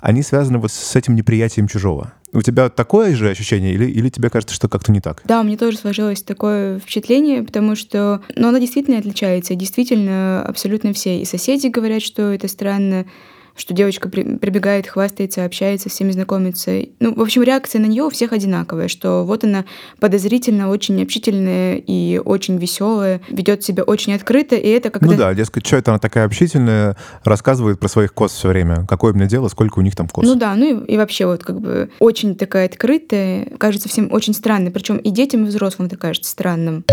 они 0.00 0.22
связаны 0.22 0.58
вот 0.58 0.72
с 0.72 0.96
этим 0.96 1.14
неприятием 1.14 1.68
чужого. 1.68 2.12
У 2.32 2.42
тебя 2.42 2.68
такое 2.68 3.14
же 3.14 3.30
ощущение 3.30 3.74
или, 3.74 3.86
или 3.86 4.08
тебе 4.08 4.30
кажется, 4.30 4.54
что 4.54 4.68
как-то 4.68 4.92
не 4.92 5.00
так? 5.00 5.22
Да, 5.24 5.42
мне 5.42 5.56
тоже 5.56 5.78
сложилось 5.78 6.22
такое 6.22 6.78
впечатление, 6.78 7.42
потому 7.42 7.76
что 7.76 8.22
ну, 8.34 8.48
она 8.48 8.60
действительно 8.60 8.98
отличается. 8.98 9.54
Действительно, 9.54 10.44
абсолютно 10.44 10.92
все. 10.92 11.20
И 11.20 11.24
соседи 11.24 11.68
говорят, 11.68 12.02
что 12.02 12.32
это 12.32 12.48
странно, 12.48 13.06
что 13.56 13.74
девочка 13.74 14.08
при, 14.08 14.36
прибегает, 14.38 14.86
хвастается, 14.86 15.44
общается, 15.44 15.88
всеми 15.88 16.10
знакомится. 16.10 16.82
Ну, 17.00 17.14
в 17.14 17.20
общем, 17.20 17.42
реакция 17.42 17.80
на 17.80 17.86
нее 17.86 18.04
у 18.04 18.10
всех 18.10 18.32
одинаковая, 18.32 18.88
что 18.88 19.24
вот 19.24 19.44
она 19.44 19.64
подозрительно, 20.00 20.70
очень 20.70 21.02
общительная 21.02 21.76
и 21.76 22.20
очень 22.24 22.58
веселая, 22.58 23.20
ведет 23.28 23.62
себя 23.62 23.82
очень 23.84 24.14
открыто, 24.14 24.56
и 24.56 24.68
это 24.68 24.90
когда... 24.90 25.06
Ну 25.06 25.16
да, 25.16 25.34
дескать, 25.34 25.66
что 25.66 25.76
это 25.76 25.92
она 25.92 25.98
такая 25.98 26.24
общительная, 26.26 26.96
рассказывает 27.22 27.78
про 27.78 27.88
своих 27.88 28.12
коз 28.12 28.32
все 28.32 28.48
время, 28.48 28.86
какое 28.88 29.12
мне 29.12 29.26
дело, 29.26 29.48
сколько 29.48 29.78
у 29.78 29.82
них 29.82 29.94
там 29.96 30.08
коз. 30.08 30.24
Ну 30.24 30.34
да, 30.34 30.54
ну 30.54 30.84
и, 30.84 30.94
и 30.94 30.96
вообще 30.96 31.26
вот 31.26 31.44
как 31.44 31.60
бы 31.60 31.90
очень 31.98 32.36
такая 32.36 32.66
открытая, 32.66 33.46
кажется 33.58 33.88
всем 33.88 34.12
очень 34.12 34.34
странной, 34.34 34.70
причем 34.70 34.96
и 34.96 35.10
детям, 35.10 35.44
и 35.44 35.48
взрослым 35.48 35.86
это 35.86 35.96
кажется 35.96 36.30
странным 36.30 36.84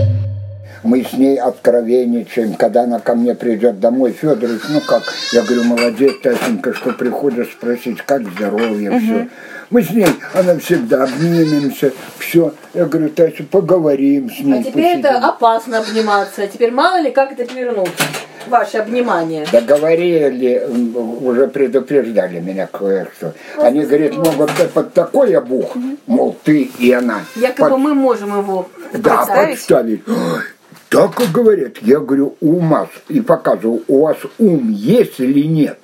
мы 0.83 1.03
с 1.03 1.13
ней 1.13 1.39
откровенничаем, 1.39 2.55
когда 2.55 2.83
она 2.83 2.99
ко 2.99 3.15
мне 3.15 3.35
придет 3.35 3.79
домой, 3.79 4.11
Федорович, 4.11 4.61
ну 4.69 4.81
как? 4.81 5.03
Я 5.31 5.43
говорю, 5.43 5.63
молодец, 5.63 6.13
Тасенька, 6.21 6.73
что 6.73 6.91
приходишь 6.91 7.51
спросить, 7.51 8.01
как 8.01 8.23
здоровье, 8.27 8.91
угу. 8.91 8.99
все. 8.99 9.27
Мы 9.69 9.83
с 9.83 9.89
ней, 9.91 10.07
она 10.33 10.57
всегда 10.57 11.03
обнимемся, 11.03 11.93
все. 12.17 12.53
Я 12.73 12.85
говорю, 12.85 13.09
Тася, 13.09 13.43
поговорим 13.49 14.29
с 14.29 14.39
ней. 14.39 14.59
А 14.59 14.63
теперь 14.63 14.95
посидим. 14.95 14.99
это 14.99 15.17
опасно 15.19 15.79
обниматься. 15.79 16.47
Теперь 16.47 16.71
мало 16.71 16.99
ли, 16.99 17.11
как 17.11 17.31
это 17.31 17.45
повернуться. 17.45 18.03
Ваше 18.47 18.79
обнимание. 18.79 19.45
Да 19.51 19.61
говорили, 19.61 20.67
уже 21.21 21.47
предупреждали 21.47 22.39
меня 22.39 22.67
кое-что. 22.67 23.33
Они 23.57 23.85
говорят, 23.85 24.17
могут 24.17 24.51
под 24.73 24.93
такой 24.93 25.33
обух, 25.37 25.77
мол, 26.07 26.35
ты 26.43 26.63
и 26.63 26.91
она. 26.91 27.21
Якобы 27.35 27.69
под... 27.69 27.79
мы 27.79 27.93
можем 27.93 28.37
его 28.37 28.67
да, 28.93 29.25
подставить. 29.25 30.01
Так 30.91 31.21
и 31.21 31.25
говорят. 31.31 31.77
Я 31.81 32.01
говорю, 32.01 32.35
у 32.41 32.59
вас, 32.59 32.89
и 33.07 33.21
показываю, 33.21 33.81
у 33.87 34.01
вас 34.01 34.17
ум 34.37 34.71
есть 34.71 35.21
или 35.21 35.47
нет? 35.47 35.79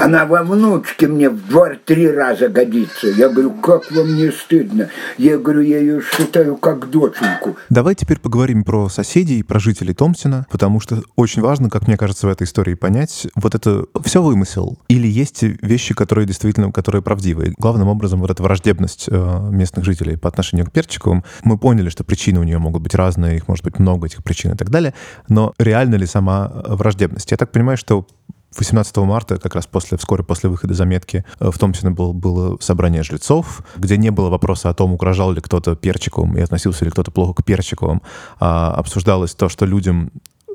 Она 0.00 0.24
во 0.24 0.42
внучке 0.42 1.08
мне 1.08 1.28
в 1.28 1.46
два-три 1.46 2.10
раза 2.10 2.48
годится. 2.48 3.08
Я 3.08 3.28
говорю, 3.28 3.50
как 3.50 3.92
вам 3.92 4.16
не 4.16 4.32
стыдно? 4.32 4.88
Я 5.18 5.36
говорю, 5.36 5.60
я 5.60 5.78
ее 5.78 6.00
считаю 6.00 6.56
как 6.56 6.88
доченьку. 6.88 7.58
Давай 7.68 7.94
теперь 7.94 8.18
поговорим 8.18 8.64
про 8.64 8.88
соседей, 8.88 9.42
про 9.42 9.60
жителей 9.60 9.92
Томсина, 9.92 10.46
потому 10.50 10.80
что 10.80 11.02
очень 11.16 11.42
важно, 11.42 11.68
как 11.68 11.86
мне 11.86 11.98
кажется, 11.98 12.26
в 12.26 12.30
этой 12.30 12.44
истории 12.44 12.72
понять, 12.72 13.26
вот 13.34 13.54
это 13.54 13.84
все 14.02 14.22
вымысел 14.22 14.78
или 14.88 15.06
есть 15.06 15.42
вещи, 15.42 15.92
которые 15.92 16.26
действительно, 16.26 16.72
которые 16.72 17.02
правдивые. 17.02 17.52
Главным 17.58 17.88
образом 17.88 18.20
вот 18.20 18.30
эта 18.30 18.42
враждебность 18.42 19.06
э, 19.06 19.48
местных 19.50 19.84
жителей 19.84 20.16
по 20.16 20.30
отношению 20.30 20.64
к 20.64 20.72
Перчиковым. 20.72 21.24
Мы 21.44 21.58
поняли, 21.58 21.90
что 21.90 22.04
причины 22.04 22.40
у 22.40 22.44
нее 22.44 22.58
могут 22.58 22.82
быть 22.82 22.94
разные, 22.94 23.36
их 23.36 23.48
может 23.48 23.64
быть 23.64 23.78
много, 23.78 24.06
этих 24.06 24.24
причин 24.24 24.52
и 24.52 24.56
так 24.56 24.70
далее, 24.70 24.94
но 25.28 25.52
реально 25.58 25.96
ли 25.96 26.06
сама 26.06 26.50
враждебность? 26.68 27.30
Я 27.30 27.36
так 27.36 27.52
понимаю, 27.52 27.76
что 27.76 28.06
18 28.56 28.96
марта, 28.98 29.38
как 29.38 29.54
раз 29.54 29.66
после, 29.66 29.96
вскоре 29.96 30.24
после 30.24 30.50
выхода 30.50 30.74
заметки, 30.74 31.24
э, 31.38 31.50
в 31.50 31.58
Томпсоне 31.58 31.92
был, 31.92 32.12
было 32.12 32.58
собрание 32.60 33.02
жильцов, 33.02 33.62
где 33.76 33.96
не 33.96 34.10
было 34.10 34.28
вопроса 34.28 34.70
о 34.70 34.74
том, 34.74 34.92
угрожал 34.92 35.32
ли 35.32 35.40
кто-то 35.40 35.76
Перчиковым 35.76 36.36
и 36.36 36.40
относился 36.40 36.84
ли 36.84 36.90
кто-то 36.90 37.10
плохо 37.10 37.42
к 37.42 37.44
Перчиковым, 37.44 38.02
а 38.38 38.74
обсуждалось 38.74 39.34
то, 39.34 39.48
что 39.48 39.66
людям 39.66 40.10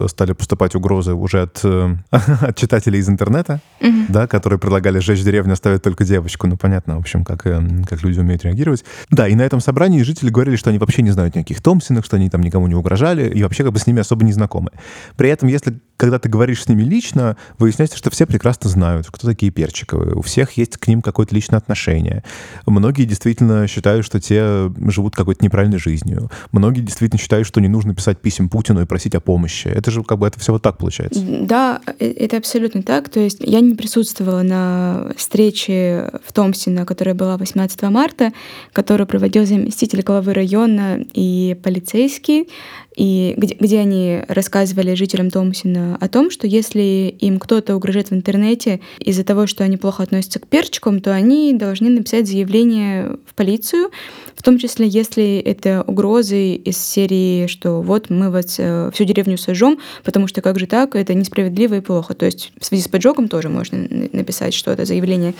стали 0.07 0.33
поступать 0.33 0.75
угрозы 0.75 1.13
уже 1.13 1.43
от, 1.43 1.61
э, 1.63 1.95
от 2.11 2.55
читателей 2.55 2.99
из 2.99 3.09
интернета, 3.09 3.61
mm-hmm. 3.79 4.05
да, 4.09 4.27
которые 4.27 4.59
предлагали 4.59 4.99
сжечь 4.99 5.23
деревню, 5.23 5.53
оставить 5.53 5.81
только 5.81 6.03
девочку. 6.03 6.47
Ну, 6.47 6.57
понятно, 6.57 6.97
в 6.97 6.99
общем, 6.99 7.23
как, 7.23 7.45
э, 7.45 7.61
как 7.87 8.03
люди 8.03 8.19
умеют 8.19 8.43
реагировать. 8.43 8.83
Да, 9.09 9.27
и 9.27 9.35
на 9.35 9.41
этом 9.41 9.59
собрании 9.59 10.01
жители 10.03 10.29
говорили, 10.29 10.55
что 10.55 10.69
они 10.69 10.79
вообще 10.79 11.01
не 11.01 11.11
знают 11.11 11.35
никаких 11.35 11.61
Томпсонов, 11.61 12.05
что 12.05 12.17
они 12.17 12.29
там 12.29 12.41
никому 12.41 12.67
не 12.67 12.75
угрожали, 12.75 13.29
и 13.29 13.43
вообще 13.43 13.63
как 13.63 13.73
бы 13.73 13.79
с 13.79 13.87
ними 13.87 14.01
особо 14.01 14.23
не 14.25 14.33
знакомы. 14.33 14.71
При 15.15 15.29
этом, 15.29 15.49
если 15.49 15.79
когда 15.97 16.19
ты 16.19 16.29
говоришь 16.29 16.63
с 16.63 16.67
ними 16.67 16.83
лично, 16.83 17.37
выясняется, 17.57 17.97
что 17.97 18.09
все 18.09 18.25
прекрасно 18.25 18.69
знают, 18.69 19.07
кто 19.09 19.27
такие 19.27 19.51
Перчиковые. 19.51 20.13
У 20.15 20.21
всех 20.21 20.51
есть 20.53 20.77
к 20.77 20.87
ним 20.87 21.01
какое-то 21.01 21.33
личное 21.33 21.57
отношение. 21.57 22.23
Многие 22.65 23.05
действительно 23.05 23.67
считают, 23.67 24.05
что 24.05 24.19
те 24.19 24.71
живут 24.89 25.15
какой-то 25.15 25.43
неправильной 25.43 25.79
жизнью. 25.79 26.29
Многие 26.51 26.81
действительно 26.81 27.19
считают, 27.19 27.47
что 27.47 27.61
не 27.61 27.67
нужно 27.67 27.95
писать 27.95 28.19
писем 28.19 28.49
Путину 28.49 28.81
и 28.81 28.85
просить 28.85 29.15
о 29.15 29.21
помощи. 29.21 29.67
Это 29.85 29.91
же 29.91 30.03
как 30.03 30.17
бы 30.17 30.25
это 30.25 30.39
все 30.39 30.51
вот 30.51 30.63
так 30.63 30.79
получается. 30.79 31.21
Да, 31.23 31.79
э, 31.99 32.11
это 32.13 32.37
абсолютно 32.37 32.81
так. 32.81 33.07
То 33.09 33.19
есть 33.19 33.37
я 33.41 33.59
не 33.59 33.75
присутствовала 33.75 34.41
на 34.41 35.11
встрече 35.15 36.09
в 36.25 36.33
Томсино, 36.33 36.87
которая 36.87 37.13
была 37.13 37.37
18 37.37 37.83
марта, 37.83 38.33
которую 38.73 39.05
проводил 39.05 39.45
заместитель 39.45 40.01
главы 40.01 40.33
района 40.33 41.05
и 41.13 41.55
полицейский 41.61 42.47
и 42.95 43.33
где, 43.37 43.55
где 43.59 43.79
они 43.79 44.21
рассказывали 44.27 44.95
жителям 44.95 45.29
Томсина 45.29 45.97
о 45.99 46.07
том, 46.07 46.31
что 46.31 46.47
если 46.47 47.15
им 47.19 47.39
кто-то 47.39 47.75
угрожает 47.75 48.09
в 48.09 48.13
интернете 48.13 48.79
из-за 48.99 49.23
того, 49.23 49.47
что 49.47 49.63
они 49.63 49.77
плохо 49.77 50.03
относятся 50.03 50.39
к 50.39 50.47
перчикам, 50.47 51.01
то 51.01 51.13
они 51.13 51.53
должны 51.53 51.89
написать 51.89 52.27
заявление 52.27 53.17
в 53.25 53.35
полицию, 53.35 53.91
в 54.35 54.43
том 54.43 54.57
числе, 54.57 54.87
если 54.87 55.37
это 55.39 55.83
угрозы 55.85 56.55
из 56.55 56.77
серии, 56.77 57.47
что 57.47 57.81
вот 57.81 58.09
мы 58.09 58.31
вас 58.31 58.55
э, 58.59 58.91
всю 58.93 59.03
деревню 59.03 59.37
сожжем, 59.37 59.74
потому 60.03 60.27
что 60.27 60.41
как 60.41 60.59
же 60.59 60.67
так, 60.67 60.95
это 60.95 61.13
несправедливо 61.13 61.75
и 61.75 61.79
плохо. 61.81 62.13
То 62.13 62.25
есть 62.25 62.51
в 62.59 62.65
связи 62.65 62.83
с 62.83 62.87
поджогом 62.87 63.27
тоже 63.27 63.49
можно 63.49 63.79
написать 64.11 64.53
что-то, 64.53 64.85
заявление. 64.85 65.33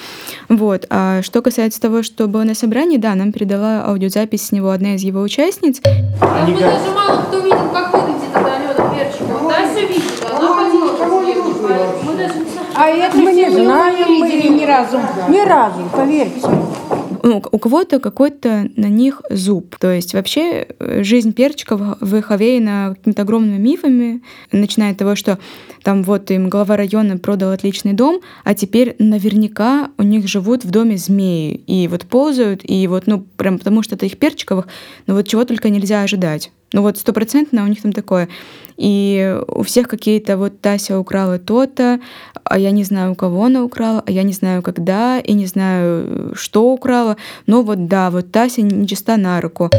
Вот. 0.50 0.86
А 0.90 1.22
что 1.22 1.42
касается 1.42 1.82
того, 1.82 2.04
что 2.04 2.28
было 2.28 2.44
на 2.44 2.56
собрании, 2.56 2.98
да, 2.98 3.16
нам 3.16 3.32
передала 3.32 3.86
аудиозапись 3.86 4.48
с 4.48 4.52
него 4.52 4.72
одна 4.72 4.96
из 4.96 5.02
его 5.02 5.22
участниц. 5.22 5.82
Они 6.22 6.54
мы 6.54 6.60
даже 6.60 6.92
мало 6.92 7.22
кто 7.24 7.40
видел, 7.40 7.70
как 7.72 7.94
выглядит 7.94 8.30
эта 8.30 8.56
Алена 8.56 8.96
Перчикова. 8.96 9.50
Тася 9.50 9.82
видит, 9.82 10.04
она 10.30 10.54
ходила 10.54 10.92
Мы 12.06 12.18
даже 12.18 12.40
не 12.40 12.46
знаем. 12.46 12.66
А 12.78 12.90
это 12.90 13.18
мы 13.18 13.34
не 13.34 13.50
знаем, 13.50 14.12
мы 14.20 14.30
ни 14.30 14.66
разу, 14.66 15.00
ни 15.30 15.48
разу, 15.48 15.90
поверьте 15.94 16.42
ну, 17.26 17.44
у 17.52 17.58
кого-то 17.58 18.00
какой-то 18.00 18.70
на 18.76 18.86
них 18.86 19.24
зуб. 19.32 19.76
То 19.80 19.92
есть 19.92 20.14
вообще 20.14 20.68
э, 20.68 21.02
жизнь 21.04 21.34
перчиков 21.34 21.98
в 22.00 22.16
их 22.16 22.30
овеяна 22.30 22.94
какими-то 22.96 23.24
огромными 23.24 23.58
мифами, 23.58 24.22
начиная 24.52 24.92
от 24.92 25.00
того, 25.00 25.16
что 25.16 25.40
там 25.82 26.04
вот 26.04 26.30
им 26.30 26.50
глава 26.50 26.78
района 26.78 27.18
продал 27.18 27.50
отличный 27.50 27.94
дом, 27.94 28.22
а 28.44 28.54
теперь 28.54 28.96
наверняка 29.00 29.90
у 29.98 30.04
них 30.04 30.28
живут 30.28 30.66
в 30.66 30.70
доме 30.70 30.98
змеи, 30.98 31.56
и 31.56 31.88
вот 31.88 32.06
ползают, 32.06 32.62
и 32.64 32.86
вот, 32.86 33.08
ну, 33.08 33.26
прям 33.38 33.58
потому 33.58 33.82
что 33.82 33.96
это 33.96 34.06
их 34.06 34.20
перчиковых, 34.20 34.68
ну 35.08 35.16
вот 35.16 35.28
чего 35.28 35.46
только 35.46 35.70
нельзя 35.70 36.04
ожидать. 36.04 36.52
Ну 36.76 36.82
вот 36.82 36.98
стопроцентно 36.98 37.64
у 37.64 37.68
них 37.68 37.82
там 37.82 37.94
такое. 37.94 38.28
И 38.76 39.40
у 39.48 39.64
всех 39.64 39.88
какие-то 39.88 40.36
вот 40.36 40.60
Тася 40.60 41.00
украла 41.00 41.40
то-то, 41.40 42.02
а 42.44 42.60
я 42.60 42.72
не 42.72 42.84
знаю, 42.84 43.14
у 43.14 43.16
кого 43.16 43.46
она 43.46 43.64
украла, 43.64 44.04
а 44.06 44.12
я 44.12 44.24
не 44.24 44.34
знаю, 44.34 44.62
когда, 44.62 45.20
и 45.20 45.32
не 45.32 45.46
знаю, 45.46 46.36
что 46.36 46.74
украла. 46.74 47.16
Но 47.48 47.62
вот 47.62 47.88
да, 47.88 48.10
вот 48.10 48.30
Тася 48.34 48.62
нечиста 48.62 49.16
на 49.16 49.40
руку. 49.40 49.70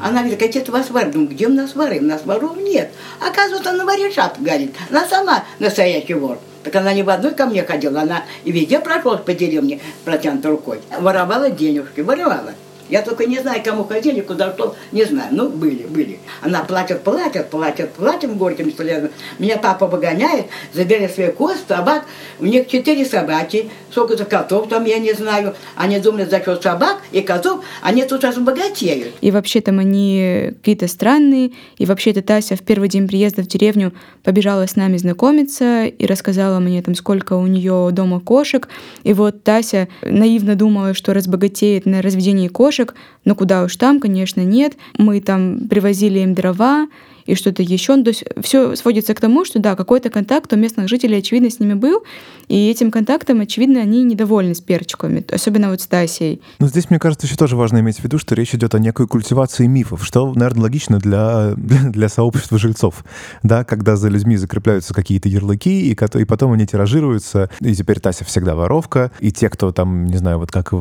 Она 0.00 0.22
говорит, 0.22 0.40
какие 0.40 0.68
у 0.68 0.72
вас 0.72 0.90
воры? 0.90 1.12
Думаю, 1.12 1.28
где 1.28 1.46
у 1.46 1.52
нас 1.52 1.76
воры? 1.76 2.00
У 2.00 2.04
нас 2.04 2.26
воров 2.26 2.56
нет. 2.56 2.90
Оказывается, 3.20 3.70
она 3.70 3.84
воришат 3.84 4.42
галит. 4.42 4.74
Она 4.90 5.06
сама 5.06 5.44
настоящий 5.60 6.14
вор. 6.14 6.38
Так 6.64 6.74
она 6.74 6.92
не 6.92 7.04
в 7.04 7.10
одной 7.10 7.34
ко 7.34 7.46
мне 7.46 7.62
ходила, 7.62 8.00
она 8.00 8.24
и 8.42 8.50
везде 8.50 8.80
прошлась 8.80 9.20
по 9.20 9.32
деревне 9.32 9.78
протянутой 10.04 10.50
рукой. 10.50 10.80
Воровала 10.98 11.50
денежки, 11.50 12.00
воровала. 12.00 12.54
Я 12.88 13.02
только 13.02 13.26
не 13.26 13.38
знаю, 13.40 13.62
кому 13.64 13.84
ходили, 13.84 14.20
куда 14.20 14.52
что, 14.52 14.76
не 14.92 15.04
знаю. 15.04 15.28
Ну, 15.32 15.48
были, 15.48 15.84
были. 15.86 16.18
Она 16.42 16.62
платит, 16.62 17.02
платит, 17.02 17.50
платит, 17.50 17.92
платим 17.92 18.38
горьким 18.38 18.72
слезом. 18.72 19.10
Меня 19.38 19.58
папа 19.58 19.86
выгоняет, 19.86 20.46
забери 20.72 21.08
свой 21.08 21.32
коз, 21.32 21.56
собак. 21.66 22.04
У 22.38 22.46
них 22.46 22.68
четыре 22.68 23.04
собаки, 23.04 23.70
сколько-то 23.90 24.24
котов 24.24 24.68
там, 24.68 24.84
я 24.84 24.98
не 24.98 25.12
знаю. 25.14 25.54
Они 25.74 25.98
думают, 25.98 26.30
за 26.30 26.40
счет 26.40 26.62
собак 26.62 26.98
и 27.12 27.22
котов, 27.22 27.64
они 27.82 28.04
тут 28.04 28.24
разбогатеют. 28.24 29.14
И 29.20 29.30
вообще 29.30 29.60
там 29.60 29.78
они 29.78 30.52
какие-то 30.56 30.86
странные. 30.88 31.52
И 31.78 31.86
вообще 31.86 32.10
эта 32.10 32.22
Тася 32.22 32.56
в 32.56 32.62
первый 32.62 32.88
день 32.88 33.08
приезда 33.08 33.42
в 33.42 33.46
деревню 33.46 33.92
побежала 34.22 34.66
с 34.66 34.76
нами 34.76 34.96
знакомиться 34.96 35.86
и 35.86 36.06
рассказала 36.06 36.58
мне 36.60 36.82
там, 36.82 36.94
сколько 36.94 37.34
у 37.34 37.46
нее 37.46 37.90
дома 37.92 38.20
кошек. 38.20 38.68
И 39.02 39.12
вот 39.12 39.42
Тася 39.42 39.88
наивно 40.02 40.54
думала, 40.54 40.94
что 40.94 41.14
разбогатеет 41.14 41.86
на 41.86 42.02
разведении 42.02 42.48
кошек, 42.48 42.75
кошек, 42.76 42.94
но 43.24 43.34
куда 43.34 43.64
уж 43.64 43.76
там, 43.76 44.00
конечно, 44.00 44.40
нет. 44.42 44.76
Мы 44.98 45.20
там 45.20 45.68
привозили 45.68 46.20
им 46.20 46.34
дрова, 46.34 46.88
и 47.26 47.34
что-то 47.34 47.62
еще. 47.62 47.96
Ну, 47.96 48.04
то 48.04 48.10
есть 48.10 48.24
все 48.40 48.74
сводится 48.76 49.14
к 49.14 49.20
тому, 49.20 49.44
что 49.44 49.58
да, 49.58 49.76
какой-то 49.76 50.10
контакт 50.10 50.52
у 50.52 50.56
местных 50.56 50.88
жителей, 50.88 51.18
очевидно, 51.18 51.50
с 51.50 51.60
ними 51.60 51.74
был, 51.74 52.02
и 52.48 52.70
этим 52.70 52.90
контактом, 52.90 53.40
очевидно, 53.40 53.80
они 53.80 54.04
недовольны 54.04 54.54
с 54.54 54.60
перчиками, 54.60 55.24
особенно 55.30 55.70
вот 55.70 55.80
с 55.80 55.86
Тасей. 55.86 56.40
Но 56.58 56.68
здесь, 56.68 56.90
мне 56.90 56.98
кажется, 56.98 57.26
еще 57.26 57.36
тоже 57.36 57.56
важно 57.56 57.78
иметь 57.78 57.98
в 57.98 58.04
виду, 58.04 58.18
что 58.18 58.34
речь 58.34 58.54
идет 58.54 58.74
о 58.74 58.78
некой 58.78 59.06
культивации 59.06 59.66
мифов, 59.66 60.04
что, 60.04 60.32
наверное, 60.34 60.62
логично 60.62 60.98
для, 60.98 61.54
для, 61.56 61.90
для 61.90 62.08
сообщества 62.08 62.58
жильцов, 62.58 63.04
да, 63.42 63.64
когда 63.64 63.96
за 63.96 64.08
людьми 64.08 64.36
закрепляются 64.36 64.94
какие-то 64.94 65.28
ярлыки, 65.28 65.90
и, 65.90 65.92
и 65.92 66.24
потом 66.24 66.52
они 66.52 66.66
тиражируются, 66.66 67.50
и 67.60 67.74
теперь 67.74 68.00
Тася 68.00 68.24
всегда 68.24 68.54
воровка, 68.54 69.10
и 69.20 69.32
те, 69.32 69.48
кто 69.48 69.72
там, 69.72 70.06
не 70.06 70.16
знаю, 70.16 70.38
вот 70.38 70.50
как, 70.50 70.72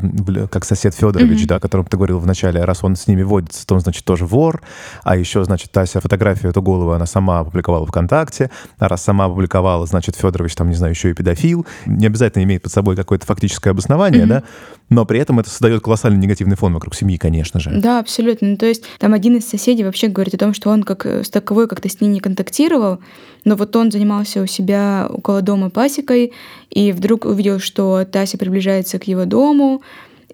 как 0.52 0.66
сосед 0.66 0.94
Федорович, 0.94 1.44
mm-hmm. 1.44 1.48
да, 1.48 1.56
о 1.56 1.60
котором 1.60 1.86
ты 1.86 1.98
говорил 1.98 2.20
вначале, 2.20 2.64
раз 2.64 2.84
он 2.84 2.96
с 2.96 3.08
ними 3.08 3.24
водится, 3.24 3.66
то 3.66 3.76
он, 3.76 3.82
значит, 3.82 4.06
тоже 4.06 4.26
вор, 4.26 4.62
а 5.04 5.18
еще, 5.18 5.44
значит, 5.44 5.72
Тася 5.72 6.00
фотография 6.00 6.35
фотографию 6.36 6.52
эту 6.52 6.62
голову 6.62 6.92
она 6.92 7.06
сама 7.06 7.40
опубликовала 7.40 7.86
ВКонтакте, 7.86 8.50
а 8.78 8.88
раз 8.88 9.04
сама 9.04 9.26
опубликовала, 9.26 9.86
значит, 9.86 10.16
Федорович 10.16 10.56
там, 10.56 10.70
не 10.70 10.76
знаю, 10.76 10.94
еще 10.94 11.10
и 11.10 11.14
педофил. 11.14 11.66
Не 11.86 12.08
обязательно 12.08 12.44
имеет 12.44 12.62
под 12.62 12.72
собой 12.72 12.96
какое-то 12.96 13.26
фактическое 13.26 13.72
обоснование, 13.72 14.24
mm-hmm. 14.24 14.28
да, 14.28 14.44
но 14.90 15.06
при 15.06 15.20
этом 15.20 15.40
это 15.40 15.50
создает 15.50 15.82
колоссальный 15.82 16.20
негативный 16.20 16.56
фон 16.56 16.74
вокруг 16.74 16.96
семьи, 16.96 17.18
конечно 17.18 17.60
же. 17.60 17.72
Да, 17.72 18.00
абсолютно. 18.00 18.50
Ну, 18.50 18.58
то 18.58 18.66
есть 18.66 18.84
там 19.00 19.14
один 19.14 19.38
из 19.38 19.48
соседей 19.48 19.84
вообще 19.84 20.08
говорит 20.08 20.36
о 20.36 20.38
том, 20.38 20.54
что 20.54 20.70
он 20.70 20.84
как 20.84 21.06
с 21.06 21.30
таковой 21.30 21.68
как-то 21.68 21.90
с 21.90 22.02
ней 22.02 22.10
не 22.10 22.20
контактировал, 22.20 23.00
но 23.46 23.56
вот 23.56 23.76
он 23.76 23.92
занимался 23.92 24.42
у 24.42 24.48
себя 24.48 25.08
около 25.10 25.42
дома 25.42 25.70
пасекой, 25.70 26.34
и 26.70 26.92
вдруг 26.92 27.26
увидел, 27.26 27.60
что 27.60 28.06
Тася 28.06 28.38
приближается 28.38 29.00
к 29.00 29.08
его 29.08 29.26
дому, 29.26 29.82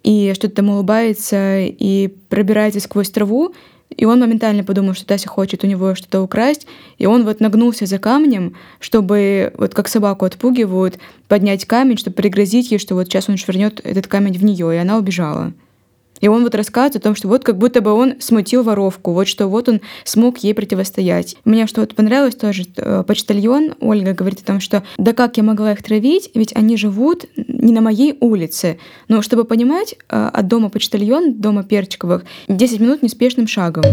и 0.04 0.34
что-то 0.34 0.56
там 0.56 0.70
улыбается 0.70 1.60
и 1.60 2.08
пробирается 2.30 2.80
сквозь 2.80 3.12
траву, 3.12 3.54
и 3.95 4.06
он 4.06 4.19
моментально 4.19 4.63
подумал, 4.63 4.93
что 4.93 5.06
Тася 5.06 5.30
хочет 5.30 5.63
у 5.63 5.67
него 5.67 5.95
что-то 5.95 6.21
украсть, 6.21 6.67
и 6.97 7.06
он 7.06 7.23
вот 7.23 7.39
нагнулся 7.39 7.86
за 7.86 7.99
камнем, 7.99 8.56
чтобы, 8.80 9.54
вот 9.58 9.73
как 9.73 9.88
собаку 9.88 10.25
отпугивают, 10.25 10.97
поднять 11.27 11.65
камень, 11.65 11.97
чтобы 11.97 12.15
пригрозить 12.15 12.71
ей, 12.71 12.80
что 12.80 12.95
вот 12.95 13.08
сейчас 13.08 13.30
он 13.30 13.38
швырнет 13.38 13.82
этот 13.84 14.08
камень 14.08 14.38
в 14.38 14.43
нее, 14.43 14.73
и 14.73 14.77
она 14.77 14.97
убежала. 14.97 15.54
И 16.21 16.27
он 16.27 16.43
вот 16.43 16.55
рассказывает 16.55 16.95
о 16.95 16.99
том, 16.99 17.15
что 17.15 17.27
вот 17.27 17.43
как 17.43 17.57
будто 17.57 17.81
бы 17.81 17.91
он 17.91 18.15
смутил 18.19 18.63
воровку, 18.63 19.12
вот 19.12 19.27
что 19.27 19.47
вот 19.47 19.67
он 19.67 19.81
смог 20.05 20.38
ей 20.39 20.53
противостоять. 20.53 21.36
Мне 21.43 21.67
что 21.67 21.81
вот 21.81 21.95
понравилось 21.95 22.36
тоже, 22.36 22.65
э, 22.77 23.03
почтальон 23.05 23.75
Ольга 23.79 24.13
говорит 24.13 24.41
о 24.41 24.45
том, 24.45 24.60
что 24.60 24.84
да 24.97 25.13
как 25.13 25.38
я 25.38 25.43
могла 25.43 25.73
их 25.73 25.84
травить, 25.84 26.31
ведь 26.34 26.55
они 26.55 26.77
живут 26.77 27.25
не 27.36 27.73
на 27.73 27.81
моей 27.81 28.17
улице. 28.19 28.77
Но 29.07 29.21
чтобы 29.21 29.43
понимать, 29.43 29.95
э, 30.10 30.29
от 30.31 30.47
дома 30.47 30.69
почтальон, 30.69 31.34
дома 31.34 31.63
Перчиковых, 31.63 32.23
10 32.47 32.79
минут 32.79 33.03
неспешным 33.03 33.47
шагом. 33.47 33.84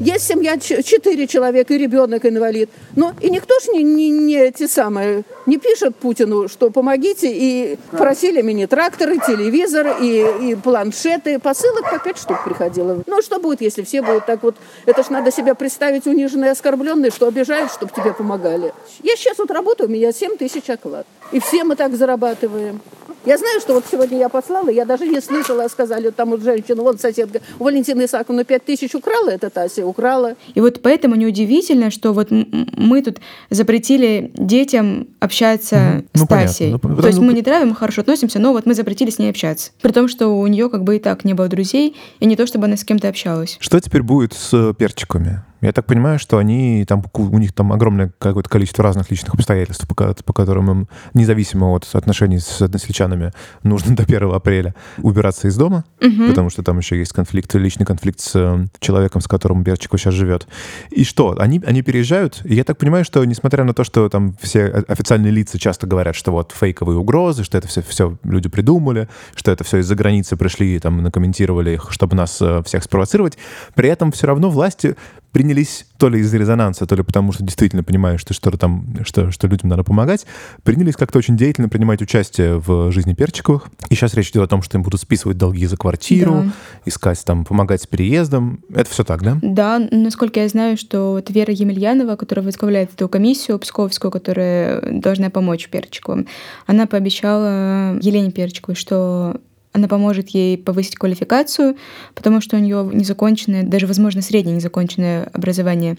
Есть 0.00 0.26
семья, 0.26 0.58
четыре 0.58 1.26
человека, 1.26 1.74
и 1.74 1.78
ребенок 1.78 2.26
инвалид. 2.26 2.68
Но 2.96 3.12
и 3.20 3.30
никто 3.30 3.54
ж 3.60 3.68
не, 3.74 3.82
не, 3.84 4.10
не 4.10 4.50
те 4.50 4.66
самые, 4.66 5.22
не 5.46 5.58
пишет 5.58 5.94
Путину, 5.96 6.48
что 6.48 6.70
помогите, 6.70 7.30
и 7.32 7.78
просили 7.92 8.42
меня 8.42 8.66
тракторы, 8.66 9.18
телевизор, 9.18 9.96
и, 10.02 10.26
и 10.42 10.54
планшеты, 10.56 11.38
посылок 11.74 11.90
по 11.90 11.98
пять 11.98 12.18
штук 12.18 12.44
приходило. 12.44 13.02
Ну, 13.06 13.22
что 13.22 13.38
будет, 13.38 13.60
если 13.60 13.82
все 13.82 14.02
будут 14.02 14.26
так 14.26 14.42
вот, 14.42 14.56
это 14.86 15.02
ж 15.02 15.10
надо 15.10 15.30
себя 15.30 15.54
представить 15.54 16.06
униженные, 16.06 16.52
оскорбленные, 16.52 17.10
что 17.10 17.26
обижают, 17.26 17.72
чтобы 17.72 17.92
тебе 17.92 18.12
помогали. 18.12 18.72
Я 19.02 19.16
сейчас 19.16 19.38
вот 19.38 19.50
работаю, 19.50 19.88
у 19.88 19.92
меня 19.92 20.12
7 20.12 20.36
тысяч 20.36 20.68
оклад. 20.70 21.06
И 21.32 21.40
все 21.40 21.64
мы 21.64 21.76
так 21.76 21.94
зарабатываем. 21.94 22.80
Я 23.26 23.38
знаю, 23.38 23.60
что 23.60 23.74
вот 23.74 23.84
сегодня 23.90 24.18
я 24.18 24.28
послала, 24.28 24.68
я 24.68 24.84
даже 24.84 25.06
не 25.06 25.20
слышала, 25.20 25.66
сказали 25.68 26.10
там 26.10 26.30
вот 26.30 26.42
женщина, 26.42 26.82
вон 26.82 26.98
соседка, 26.98 27.40
у 27.58 27.64
Валентины 27.64 28.04
Исааковны 28.04 28.44
5 28.44 28.64
тысяч 28.64 28.94
украла 28.94 29.30
эта 29.30 29.48
Тася, 29.48 29.86
украла. 29.86 30.34
И 30.54 30.60
вот 30.60 30.82
поэтому 30.82 31.14
неудивительно, 31.14 31.90
что 31.90 32.12
вот 32.12 32.28
мы 32.30 33.02
тут 33.02 33.20
запретили 33.48 34.30
детям 34.34 35.08
общаться 35.20 36.04
ну, 36.12 36.24
с 36.24 36.28
Тасей. 36.28 36.66
Понятно. 36.72 36.90
Ну, 36.90 37.02
То 37.02 37.06
есть 37.06 37.18
мы 37.18 37.32
не 37.32 37.42
травим, 37.42 37.68
мы 37.70 37.74
хорошо 37.74 38.02
относимся, 38.02 38.38
но 38.38 38.52
вот 38.52 38.66
мы 38.66 38.74
запретили 38.74 39.08
с 39.08 39.18
ней 39.18 39.30
общаться. 39.30 39.72
При 39.80 39.92
том, 39.92 40.08
что 40.08 40.28
у 40.28 40.46
нее 40.46 40.68
как 40.68 40.84
бы 40.84 40.96
и 40.96 40.98
так 40.98 41.24
не 41.24 41.32
было 41.32 41.48
друзей, 41.48 41.96
и 42.20 42.26
не 42.26 42.36
то, 42.36 42.46
чтобы 42.46 42.66
она 42.66 42.76
с 42.76 42.84
кем-то 42.84 43.08
общалась. 43.08 43.56
Что 43.58 43.80
теперь 43.80 44.02
будет 44.02 44.34
с 44.34 44.74
перчиками? 44.74 45.42
Я 45.64 45.72
так 45.72 45.86
понимаю, 45.86 46.18
что 46.18 46.36
они 46.36 46.84
там 46.86 47.02
у 47.14 47.38
них 47.38 47.54
там 47.54 47.72
огромное 47.72 48.12
какое-то 48.18 48.50
количество 48.50 48.84
разных 48.84 49.10
личных 49.10 49.32
обстоятельств, 49.34 49.88
по, 49.88 49.94
по 49.94 50.32
которым 50.34 50.70
им, 50.70 50.88
независимо 51.14 51.70
от 51.70 51.88
отношений 51.94 52.38
с 52.38 52.60
односельчанами, 52.60 53.32
нужно 53.62 53.96
до 53.96 54.02
1 54.02 54.34
апреля 54.34 54.74
убираться 54.98 55.48
из 55.48 55.56
дома, 55.56 55.84
угу. 56.02 56.28
потому 56.28 56.50
что 56.50 56.62
там 56.62 56.78
еще 56.78 56.98
есть 56.98 57.12
конфликт, 57.12 57.54
личный 57.54 57.86
конфликт 57.86 58.20
с 58.20 58.32
э, 58.34 58.66
человеком, 58.78 59.22
с 59.22 59.26
которым 59.26 59.62
Берчиков 59.62 59.98
сейчас 60.00 60.12
живет. 60.12 60.46
И 60.90 61.02
что? 61.02 61.34
Они, 61.38 61.62
они 61.66 61.80
переезжают, 61.80 62.42
и 62.44 62.54
я 62.54 62.64
так 62.64 62.76
понимаю, 62.76 63.04
что 63.06 63.24
несмотря 63.24 63.64
на 63.64 63.72
то, 63.72 63.84
что 63.84 64.08
там 64.10 64.36
все 64.42 64.66
официальные 64.66 65.32
лица 65.32 65.58
часто 65.58 65.86
говорят, 65.86 66.14
что 66.14 66.30
вот 66.30 66.52
фейковые 66.54 66.98
угрозы, 66.98 67.42
что 67.42 67.56
это 67.56 67.68
все, 67.68 67.80
все 67.80 68.18
люди 68.22 68.50
придумали, 68.50 69.08
что 69.34 69.50
это 69.50 69.64
все 69.64 69.78
из-за 69.78 69.94
границы 69.94 70.36
пришли 70.36 70.76
и 70.76 70.78
там 70.78 71.02
накомментировали 71.02 71.70
их, 71.70 71.86
чтобы 71.90 72.16
нас 72.16 72.40
э, 72.42 72.62
всех 72.66 72.84
спровоцировать, 72.84 73.38
при 73.74 73.88
этом 73.88 74.12
все 74.12 74.26
равно 74.26 74.50
власти 74.50 74.96
принялись 75.34 75.84
то 75.98 76.08
ли 76.08 76.20
из-за 76.20 76.38
резонанса, 76.38 76.86
то 76.86 76.94
ли 76.94 77.02
потому, 77.02 77.32
что 77.32 77.42
действительно 77.42 77.82
понимают, 77.82 78.20
что 78.20 78.32
что-то 78.32 78.56
там, 78.56 78.86
что, 79.04 79.32
что 79.32 79.48
людям 79.48 79.68
надо 79.68 79.82
помогать, 79.82 80.26
принялись 80.62 80.94
как-то 80.94 81.18
очень 81.18 81.36
деятельно 81.36 81.68
принимать 81.68 82.00
участие 82.00 82.60
в 82.60 82.92
жизни 82.92 83.14
Перчиковых. 83.14 83.66
И 83.90 83.96
сейчас 83.96 84.14
речь 84.14 84.30
идет 84.30 84.44
о 84.44 84.46
том, 84.46 84.62
что 84.62 84.78
им 84.78 84.84
будут 84.84 85.00
списывать 85.00 85.36
долги 85.36 85.66
за 85.66 85.76
квартиру, 85.76 86.44
да. 86.44 86.52
искать 86.86 87.22
там, 87.24 87.44
помогать 87.44 87.82
с 87.82 87.86
переездом. 87.88 88.60
Это 88.72 88.88
все 88.88 89.02
так, 89.02 89.24
да? 89.24 89.36
Да, 89.42 89.80
насколько 89.90 90.38
я 90.38 90.48
знаю, 90.48 90.76
что 90.76 91.14
вот 91.14 91.28
Вера 91.30 91.52
Емельянова, 91.52 92.14
которая 92.14 92.46
возглавляет 92.46 92.94
эту 92.94 93.08
комиссию 93.08 93.58
Псковскую, 93.58 94.12
которая 94.12 95.00
должна 95.00 95.30
помочь 95.30 95.68
Перчиковым, 95.68 96.28
она 96.66 96.86
пообещала 96.86 97.98
Елене 98.00 98.30
Перчиковой, 98.30 98.76
что 98.76 99.40
она 99.74 99.88
поможет 99.88 100.30
ей 100.30 100.56
повысить 100.56 100.94
квалификацию, 100.94 101.76
потому 102.14 102.40
что 102.40 102.56
у 102.56 102.60
нее 102.60 102.88
незаконченное, 102.92 103.64
даже, 103.64 103.88
возможно, 103.88 104.22
среднее 104.22 104.56
незаконченное 104.56 105.24
образование, 105.32 105.96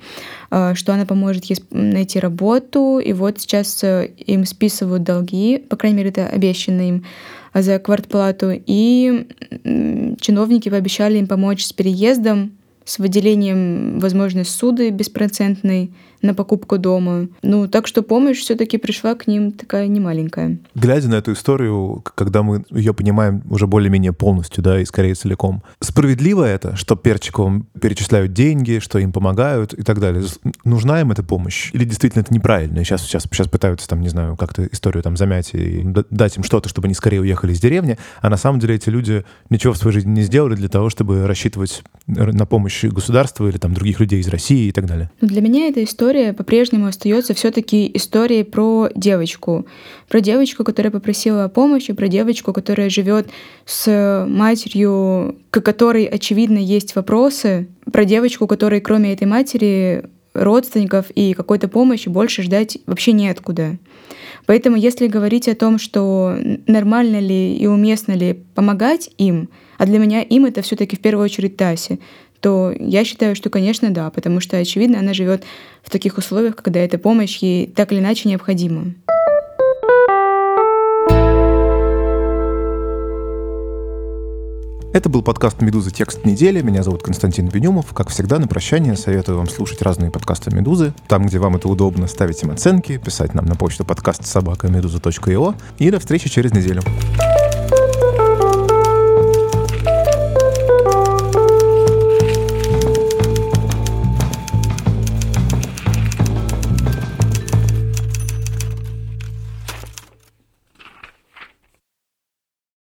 а, 0.49 0.73
что 0.75 0.93
она 0.93 1.05
поможет 1.05 1.45
ей 1.45 1.57
найти 1.71 2.19
работу, 2.19 2.99
и 2.99 3.11
вот 3.11 3.39
сейчас 3.41 3.83
э, 3.83 4.11
им 4.25 4.45
списывают 4.45 5.03
долги, 5.03 5.57
по 5.57 5.75
крайней 5.75 5.97
мере, 5.97 6.09
это 6.09 6.27
обещано 6.27 6.88
им 6.88 7.05
за 7.53 7.77
квартплату, 7.79 8.51
и 8.53 9.27
чиновники 10.19 10.69
пообещали 10.69 11.17
им 11.17 11.27
помочь 11.27 11.65
с 11.65 11.73
переездом, 11.73 12.53
с 12.85 12.97
выделением, 12.97 13.99
возможно, 13.99 14.45
суды 14.45 14.89
беспроцентной, 14.89 15.91
на 16.25 16.33
покупку 16.33 16.77
дома. 16.77 17.27
Ну, 17.41 17.67
так 17.67 17.88
что 17.88 18.01
помощь 18.01 18.39
все-таки 18.39 18.77
пришла 18.77 19.15
к 19.15 19.27
ним 19.27 19.51
такая 19.51 19.88
немаленькая. 19.88 20.59
Глядя 20.75 21.09
на 21.09 21.15
эту 21.15 21.33
историю, 21.33 22.03
когда 22.15 22.43
мы 22.43 22.65
ее 22.69 22.93
понимаем 22.93 23.43
уже 23.49 23.67
более-менее 23.67 24.13
полностью, 24.13 24.63
да, 24.63 24.81
и 24.81 24.85
скорее 24.85 25.15
целиком, 25.15 25.63
справедливо 25.79 26.43
это, 26.43 26.75
что 26.75 26.95
Перчиковым 26.95 27.67
перечисляют 27.79 28.33
деньги, 28.33 28.79
что 28.79 28.99
им 28.99 29.11
помогают 29.11 29.73
и 29.73 29.83
так 29.83 29.99
далее? 29.99 30.23
Нужна 30.63 31.01
им 31.01 31.11
эта 31.11 31.23
помощь? 31.23 31.69
Или 31.73 31.85
действительно 31.85 32.21
это 32.21 32.33
неправильно? 32.33 32.79
И 32.79 32.83
сейчас, 32.83 33.03
сейчас, 33.03 33.23
сейчас 33.23 33.47
пытаются, 33.47 33.88
там, 33.88 34.01
не 34.01 34.09
знаю, 34.09 34.35
как-то 34.35 34.65
историю 34.65 35.03
там 35.03 35.17
замять 35.17 35.53
и 35.53 35.85
дать 36.09 36.38
им 36.38 36.43
что-то, 36.43 36.69
чтобы 36.69 36.85
они 36.85 36.95
скорее 36.95 37.21
уехали 37.21 37.53
из 37.53 37.59
деревни, 37.59 37.97
а 38.21 38.29
на 38.29 38.38
самом 38.38 38.59
деле 38.59 38.75
эти 38.75 38.89
люди 38.89 39.23
ничего 39.49 39.73
в 39.73 39.77
своей 39.77 39.95
жизни 39.95 40.11
не 40.11 40.21
сделали 40.23 40.55
для 40.55 40.69
того, 40.69 40.89
чтобы 40.89 41.27
рассчитывать 41.27 41.83
на 42.07 42.45
помощь 42.45 42.83
государства 42.83 43.47
или 43.47 43.57
там 43.57 43.73
других 43.73 43.99
людей 43.99 44.19
из 44.19 44.27
России 44.27 44.67
и 44.67 44.71
так 44.71 44.85
далее. 44.85 45.11
Ну, 45.21 45.27
для 45.27 45.41
меня 45.41 45.67
эта 45.67 45.83
история 45.83 46.14
история 46.15 46.34
по-прежнему 46.34 46.88
остается 46.88 47.34
все-таки 47.34 47.91
историей 47.93 48.43
про 48.43 48.89
девочку. 48.95 49.65
Про 50.08 50.21
девочку, 50.21 50.63
которая 50.63 50.89
попросила 50.89 51.43
о 51.43 51.49
помощи, 51.49 51.91
про 51.91 52.08
девочку, 52.08 52.54
которая 52.54 52.89
живет 52.89 53.28
с 53.65 54.25
матерью, 54.25 55.36
к 55.49 55.60
которой, 55.60 56.06
очевидно, 56.06 56.58
есть 56.58 56.95
вопросы, 56.95 57.67
про 57.91 58.06
девочку, 58.06 58.47
которой, 58.47 58.80
кроме 58.80 59.12
этой 59.12 59.28
матери, 59.28 60.06
родственников 60.34 61.10
и 61.12 61.34
какой-то 61.34 61.67
помощи 61.67 62.08
больше 62.08 62.43
ждать 62.43 62.78
вообще 62.86 63.12
неоткуда. 63.12 63.78
Поэтому 64.45 64.78
если 64.78 65.08
говорить 65.08 65.49
о 65.49 65.56
том, 65.56 65.78
что 65.78 66.38
нормально 66.65 67.19
ли 67.19 67.58
и 67.58 67.67
уместно 67.67 68.13
ли 68.13 68.39
помогать 68.54 69.10
им, 69.17 69.49
а 69.78 69.86
для 69.86 69.99
меня 69.99 70.21
им 70.21 70.45
это 70.45 70.62
все-таки 70.62 70.95
в 70.95 70.99
первую 70.99 71.25
очередь 71.25 71.58
Таси, 71.58 71.99
то 72.45 72.71
я 72.79 73.03
считаю, 73.03 73.36
что, 73.36 73.49
конечно, 73.49 73.89
да, 73.89 74.12
потому 74.12 74.39
что, 74.39 74.55
очевидно, 74.55 74.99
она 74.99 75.15
живет 75.15 75.43
в 75.81 75.89
таких 75.89 76.19
условиях, 76.19 76.55
когда 76.55 76.79
эта 76.79 76.99
помощь 76.99 77.38
ей 77.38 77.65
так 77.65 77.91
или 77.91 77.99
иначе 77.99 78.29
необходима. 78.29 78.93
Это 84.93 85.10
был 85.10 85.23
подкаст 85.23 85.60
«Медуза. 85.63 85.89
Текст 85.89 86.23
недели». 86.23 86.62
Меня 86.62 86.84
зовут 86.84 87.01
Константин 87.01 87.47
Бенюмов. 87.47 87.91
Как 87.95 88.10
всегда, 88.10 88.38
на 88.38 88.47
прощание 88.47 88.95
советую 88.95 89.39
вам 89.39 89.49
слушать 89.49 89.81
разные 89.81 90.12
подкасты 90.12 90.55
«Медузы». 90.55 90.93
Там, 91.08 91.25
где 91.25 91.39
вам 91.39 91.55
это 91.55 91.67
удобно, 91.67 92.05
ставить 92.05 92.43
им 92.43 92.51
оценки, 92.51 92.99
писать 92.99 93.34
нам 93.34 93.45
на 93.45 93.55
почту 93.55 93.86
подкаст 93.86 94.23
собака 94.23 94.67
медуза.io. 94.67 95.55
И 95.79 95.89
до 95.89 95.99
встречи 95.99 96.29
через 96.29 96.53
неделю. 96.53 96.84